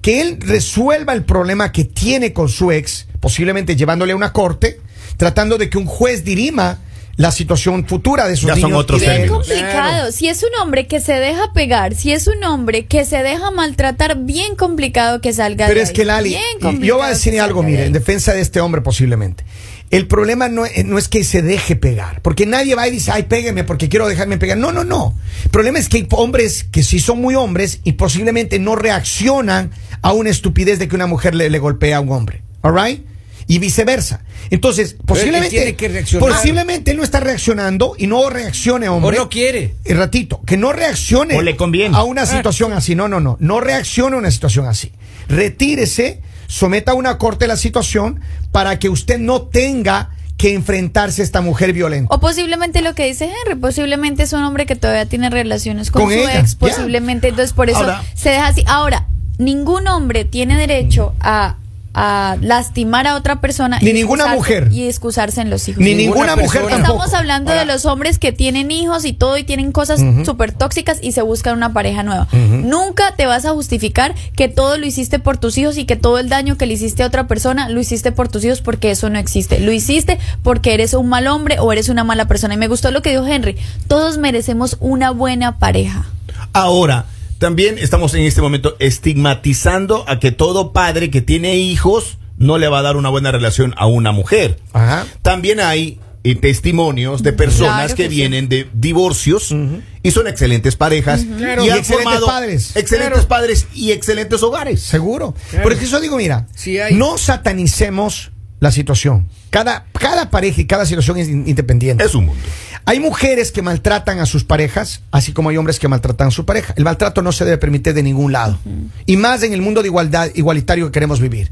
Que 0.00 0.22
él 0.22 0.38
resuelva 0.40 1.12
el 1.12 1.24
problema 1.24 1.70
que 1.70 1.84
tiene 1.84 2.32
con 2.32 2.48
su 2.48 2.72
ex, 2.72 3.06
posiblemente 3.20 3.76
llevándole 3.76 4.12
a 4.14 4.16
una 4.16 4.32
corte, 4.32 4.80
tratando 5.18 5.58
de 5.58 5.68
que 5.68 5.76
un 5.76 5.84
juez 5.84 6.24
dirima 6.24 6.78
la 7.16 7.30
situación 7.30 7.86
futura 7.86 8.26
de 8.26 8.36
sus 8.36 8.48
Ya 8.48 8.54
son 8.54 8.70
niños. 8.70 8.80
otros 8.80 9.00
Bien 9.00 9.12
él. 9.12 9.16
términos. 9.22 9.46
complicado. 9.46 9.72
Claro. 9.72 10.12
Si 10.12 10.28
es 10.28 10.42
un 10.42 10.60
hombre 10.60 10.86
que 10.86 11.00
se 11.00 11.12
deja 11.14 11.52
pegar, 11.54 11.94
si 11.94 12.12
es 12.12 12.26
un 12.26 12.42
hombre 12.44 12.86
que 12.86 13.04
se 13.04 13.22
deja 13.22 13.50
maltratar, 13.50 14.18
bien 14.24 14.56
complicado 14.56 15.20
que 15.20 15.32
salga 15.32 15.66
Pero 15.66 15.78
de 15.78 15.84
es 15.84 15.90
ahí. 15.90 15.94
que 15.94 16.04
Lali, 16.04 16.36
yo 16.80 16.96
voy 16.96 17.06
a 17.06 17.10
decir 17.10 17.40
algo, 17.40 17.60
de 17.62 17.66
mire, 17.68 17.80
ahí. 17.82 17.86
en 17.86 17.92
defensa 17.92 18.32
de 18.34 18.40
este 18.40 18.60
hombre 18.60 18.80
posiblemente. 18.80 19.44
El 19.90 20.08
problema 20.08 20.48
no, 20.48 20.64
es- 20.64 20.84
no 20.84 20.98
es 20.98 21.08
que 21.08 21.22
se 21.22 21.40
deje 21.42 21.76
pegar, 21.76 22.20
porque 22.22 22.46
nadie 22.46 22.74
va 22.74 22.88
y 22.88 22.90
dice, 22.90 23.12
ay, 23.12 23.24
pégueme 23.24 23.62
porque 23.62 23.88
quiero 23.88 24.08
dejarme 24.08 24.38
pegar. 24.38 24.56
No, 24.58 24.72
no, 24.72 24.82
no. 24.82 25.14
El 25.44 25.50
problema 25.50 25.78
es 25.78 25.88
que 25.88 25.98
hay 25.98 26.06
hombres 26.10 26.64
que 26.64 26.82
sí 26.82 26.98
son 26.98 27.20
muy 27.20 27.36
hombres 27.36 27.80
y 27.84 27.92
posiblemente 27.92 28.58
no 28.58 28.74
reaccionan 28.74 29.70
a 30.02 30.12
una 30.12 30.30
estupidez 30.30 30.78
de 30.80 30.88
que 30.88 30.96
una 30.96 31.06
mujer 31.06 31.34
le, 31.36 31.48
le 31.48 31.58
golpea 31.60 31.98
a 31.98 32.00
un 32.00 32.10
hombre. 32.10 32.42
¿All 32.62 32.74
right? 32.74 33.04
Y 33.46 33.58
viceversa. 33.58 34.22
Entonces, 34.50 34.96
posiblemente, 35.04 35.50
tiene 35.50 35.74
que 35.76 35.88
reaccionar. 35.88 36.28
posiblemente 36.30 36.90
él 36.92 36.96
no 36.96 37.02
está 37.04 37.20
reaccionando 37.20 37.94
y 37.98 38.06
no 38.06 38.30
reaccione, 38.30 38.88
O 38.88 38.94
hombre. 38.94 39.18
no 39.18 39.28
quiere. 39.28 39.74
El 39.84 39.98
ratito, 39.98 40.40
que 40.46 40.56
no 40.56 40.72
reaccione 40.72 41.36
O 41.36 41.42
le 41.42 41.56
conviene. 41.56 41.96
a 41.96 42.02
una 42.04 42.24
situación 42.26 42.72
así. 42.72 42.94
No, 42.94 43.08
no, 43.08 43.20
no. 43.20 43.36
No 43.40 43.60
reaccione 43.60 44.16
a 44.16 44.18
una 44.18 44.30
situación 44.30 44.66
así. 44.66 44.92
Retírese, 45.28 46.20
someta 46.46 46.92
a 46.92 46.94
una 46.94 47.18
corte 47.18 47.46
la 47.46 47.56
situación 47.56 48.20
para 48.52 48.78
que 48.78 48.88
usted 48.88 49.18
no 49.18 49.42
tenga 49.42 50.10
que 50.36 50.54
enfrentarse 50.54 51.22
a 51.22 51.24
esta 51.24 51.40
mujer 51.40 51.72
violenta. 51.72 52.14
O 52.14 52.18
posiblemente 52.20 52.80
lo 52.82 52.94
que 52.94 53.06
dice 53.06 53.26
Henry, 53.26 53.58
posiblemente 53.60 54.22
es 54.24 54.32
un 54.32 54.42
hombre 54.42 54.66
que 54.66 54.74
todavía 54.76 55.06
tiene 55.06 55.30
relaciones 55.30 55.90
con, 55.90 56.02
Con 56.02 56.12
su 56.12 56.18
ella, 56.18 56.40
ex, 56.40 56.54
posiblemente, 56.56 57.28
entonces 57.28 57.52
por 57.52 57.68
eso 57.70 57.78
Ahora- 57.78 58.02
se 58.14 58.30
deja 58.30 58.48
así. 58.48 58.64
Ahora, 58.66 59.06
ningún 59.38 59.86
hombre 59.86 60.24
tiene 60.24 60.56
derecho 60.58 61.14
a 61.20 61.56
a 61.94 62.36
lastimar 62.40 63.06
a 63.06 63.14
otra 63.16 63.40
persona. 63.40 63.78
Ni 63.80 63.90
y 63.90 63.92
ninguna 63.92 64.24
excusarse- 64.24 64.34
mujer. 64.36 64.68
Y 64.72 64.86
excusarse 64.88 65.40
en 65.40 65.50
los 65.50 65.68
hijos. 65.68 65.80
Ni 65.80 65.94
Ninguna 65.94 66.34
ninguna 66.34 66.36
mujer 66.42 66.62
tampoco. 66.62 66.92
Estamos 67.04 67.14
hablando 67.14 67.52
de 67.52 67.64
los 67.64 67.84
hombres 67.86 68.18
que 68.18 68.32
tienen 68.32 68.70
hijos 68.70 69.04
y 69.04 69.12
todo 69.12 69.38
y 69.38 69.44
tienen 69.44 69.72
cosas 69.72 70.00
súper 70.24 70.52
tóxicas 70.52 70.98
y 71.00 71.12
se 71.12 71.22
buscan 71.22 71.56
una 71.56 71.72
pareja 71.72 72.02
nueva. 72.02 72.26
Nunca 72.32 73.14
te 73.16 73.26
vas 73.26 73.44
a 73.46 73.52
justificar 73.52 74.14
que 74.36 74.48
todo 74.48 74.76
lo 74.78 74.86
hiciste 74.86 75.18
por 75.18 75.36
tus 75.38 75.56
hijos 75.56 75.76
y 75.78 75.84
que 75.84 75.96
todo 75.96 76.18
el 76.18 76.28
daño 76.28 76.56
que 76.58 76.66
le 76.66 76.74
hiciste 76.74 77.02
a 77.02 77.06
otra 77.06 77.26
persona 77.26 77.68
lo 77.68 77.80
hiciste 77.80 78.12
por 78.12 78.28
tus 78.28 78.44
hijos 78.44 78.60
porque 78.60 78.90
eso 78.90 79.08
no 79.10 79.18
existe. 79.18 79.60
Lo 79.60 79.72
hiciste 79.72 80.18
porque 80.42 80.74
eres 80.74 80.94
un 80.94 81.08
mal 81.08 81.26
hombre 81.28 81.58
o 81.60 81.72
eres 81.72 81.88
una 81.88 82.04
mala 82.04 82.26
persona. 82.26 82.54
Y 82.54 82.56
me 82.56 82.68
gustó 82.68 82.90
lo 82.90 83.02
que 83.02 83.10
dijo 83.10 83.26
Henry. 83.26 83.56
Todos 83.86 84.18
merecemos 84.18 84.76
una 84.80 85.10
buena 85.10 85.58
pareja. 85.58 86.06
Ahora, 86.52 87.06
también 87.44 87.76
estamos 87.78 88.14
en 88.14 88.22
este 88.22 88.40
momento 88.40 88.74
estigmatizando 88.78 90.04
a 90.08 90.18
que 90.18 90.32
todo 90.32 90.72
padre 90.72 91.10
que 91.10 91.20
tiene 91.20 91.56
hijos 91.56 92.16
no 92.38 92.56
le 92.56 92.68
va 92.68 92.78
a 92.78 92.82
dar 92.82 92.96
una 92.96 93.10
buena 93.10 93.30
relación 93.32 93.74
a 93.76 93.84
una 93.86 94.12
mujer. 94.12 94.58
Ajá. 94.72 95.04
También 95.20 95.60
hay 95.60 96.00
eh, 96.24 96.36
testimonios 96.36 97.22
de 97.22 97.34
personas 97.34 97.74
Claro 97.92 97.96
que, 97.96 98.02
que 98.04 98.08
sí. 98.08 98.16
vienen 98.16 98.48
de 98.48 98.66
divorcios 98.72 99.54
y 100.02 100.10
son 100.10 100.26
excelentes 100.26 100.74
parejas 100.76 101.26
Claro. 101.36 101.62
y, 101.62 101.66
Y 101.66 101.70
han 101.70 101.78
excelentes 101.80 102.04
formado 102.04 102.26
padres. 102.26 102.76
excelentes 102.76 103.12
Claro. 103.12 103.28
padres 103.28 103.66
y 103.74 103.92
excelentes 103.92 104.42
hogares. 104.42 104.80
Seguro. 104.80 105.34
Claro. 105.50 105.64
Por 105.64 105.72
eso 105.74 106.00
digo, 106.00 106.16
mira, 106.16 106.46
Sí 106.54 106.78
hay. 106.78 106.94
no 106.94 107.18
satanicemos 107.18 108.30
la 108.60 108.70
situación. 108.70 109.28
Cada, 109.50 109.84
cada 109.92 110.30
pareja 110.30 110.62
y 110.62 110.66
cada 110.66 110.86
situación 110.86 111.18
es 111.18 111.28
in- 111.28 111.46
independiente. 111.46 112.02
Es 112.04 112.14
un 112.14 112.24
mundo. 112.24 112.42
Hay 112.86 113.00
mujeres 113.00 113.50
que 113.50 113.62
maltratan 113.62 114.18
a 114.18 114.26
sus 114.26 114.44
parejas, 114.44 115.00
así 115.10 115.32
como 115.32 115.48
hay 115.48 115.56
hombres 115.56 115.78
que 115.78 115.88
maltratan 115.88 116.28
a 116.28 116.30
su 116.30 116.44
pareja. 116.44 116.74
El 116.76 116.84
maltrato 116.84 117.22
no 117.22 117.32
se 117.32 117.44
debe 117.44 117.56
permitir 117.56 117.94
de 117.94 118.02
ningún 118.02 118.32
lado. 118.32 118.58
Y 119.06 119.16
más 119.16 119.42
en 119.42 119.52
el 119.54 119.62
mundo 119.62 119.82
de 119.82 119.88
igualdad 119.88 120.30
igualitario 120.34 120.86
que 120.86 120.92
queremos 120.92 121.20
vivir. 121.20 121.50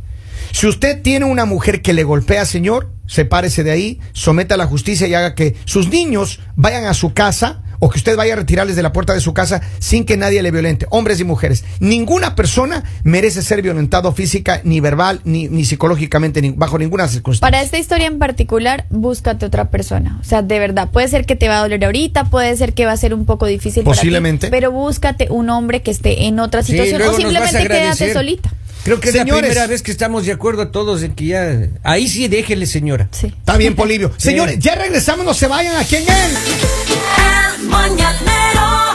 Si 0.52 0.66
usted 0.66 1.00
tiene 1.00 1.24
una 1.24 1.46
mujer 1.46 1.80
que 1.80 1.94
le 1.94 2.04
golpea, 2.04 2.44
señor, 2.44 2.90
sepárese 3.06 3.64
de 3.64 3.70
ahí, 3.70 4.00
someta 4.12 4.56
a 4.56 4.58
la 4.58 4.66
justicia 4.66 5.08
y 5.08 5.14
haga 5.14 5.34
que 5.34 5.56
sus 5.64 5.88
niños 5.88 6.40
vayan 6.56 6.84
a 6.84 6.92
su 6.92 7.14
casa 7.14 7.62
o 7.84 7.90
que 7.90 7.98
usted 7.98 8.16
vaya 8.16 8.34
a 8.34 8.36
retirarles 8.36 8.76
de 8.76 8.82
la 8.84 8.92
puerta 8.92 9.12
de 9.12 9.20
su 9.20 9.34
casa 9.34 9.60
sin 9.80 10.04
que 10.04 10.16
nadie 10.16 10.40
le 10.40 10.52
violente, 10.52 10.86
hombres 10.90 11.18
y 11.18 11.24
mujeres. 11.24 11.64
Ninguna 11.80 12.36
persona 12.36 12.84
merece 13.02 13.42
ser 13.42 13.60
violentado 13.60 14.12
física, 14.12 14.60
ni 14.62 14.78
verbal, 14.78 15.20
ni, 15.24 15.48
ni 15.48 15.64
psicológicamente, 15.64 16.40
ni 16.40 16.50
bajo 16.50 16.78
ninguna 16.78 17.08
circunstancia. 17.08 17.50
Para 17.50 17.60
esta 17.60 17.78
historia 17.78 18.06
en 18.06 18.20
particular, 18.20 18.86
búscate 18.88 19.44
otra 19.46 19.68
persona. 19.70 20.16
O 20.20 20.24
sea, 20.24 20.42
de 20.42 20.60
verdad, 20.60 20.90
puede 20.92 21.08
ser 21.08 21.26
que 21.26 21.34
te 21.34 21.48
va 21.48 21.58
a 21.58 21.62
doler 21.62 21.84
ahorita, 21.84 22.26
puede 22.26 22.56
ser 22.56 22.72
que 22.72 22.86
va 22.86 22.92
a 22.92 22.96
ser 22.96 23.14
un 23.14 23.26
poco 23.26 23.46
difícil 23.46 23.82
Posiblemente. 23.82 24.46
para 24.46 24.50
ti, 24.50 24.60
pero 24.60 24.70
búscate 24.70 25.26
un 25.28 25.50
hombre 25.50 25.82
que 25.82 25.90
esté 25.90 26.26
en 26.26 26.38
otra 26.38 26.62
Sí, 26.62 26.70
situación 26.72 26.98
luego 26.98 27.14
o 27.14 27.16
simplemente 27.16 27.66
quédate 27.66 28.12
solita. 28.12 28.52
Creo 28.84 28.98
que 28.98 29.10
es 29.10 29.14
la 29.14 29.24
primera 29.24 29.66
vez 29.66 29.82
que 29.82 29.92
estamos 29.92 30.26
de 30.26 30.32
acuerdo 30.32 30.62
a 30.62 30.70
todos 30.72 31.02
en 31.02 31.14
que 31.14 31.26
ya. 31.26 31.68
Ahí 31.82 32.08
sí, 32.08 32.26
déjele, 32.28 32.66
señora. 32.66 33.08
Sí. 33.12 33.28
Está 33.28 33.56
bien, 33.56 33.76
Polivio. 33.76 34.12
Señores, 34.16 34.58
ya 34.58 34.74
regresamos, 34.74 35.24
no 35.24 35.34
se 35.34 35.46
vayan 35.46 35.76
aquí 35.76 35.96
en 35.96 36.02
el. 36.02 36.08
el 36.08 37.68
mañanero. 37.68 38.91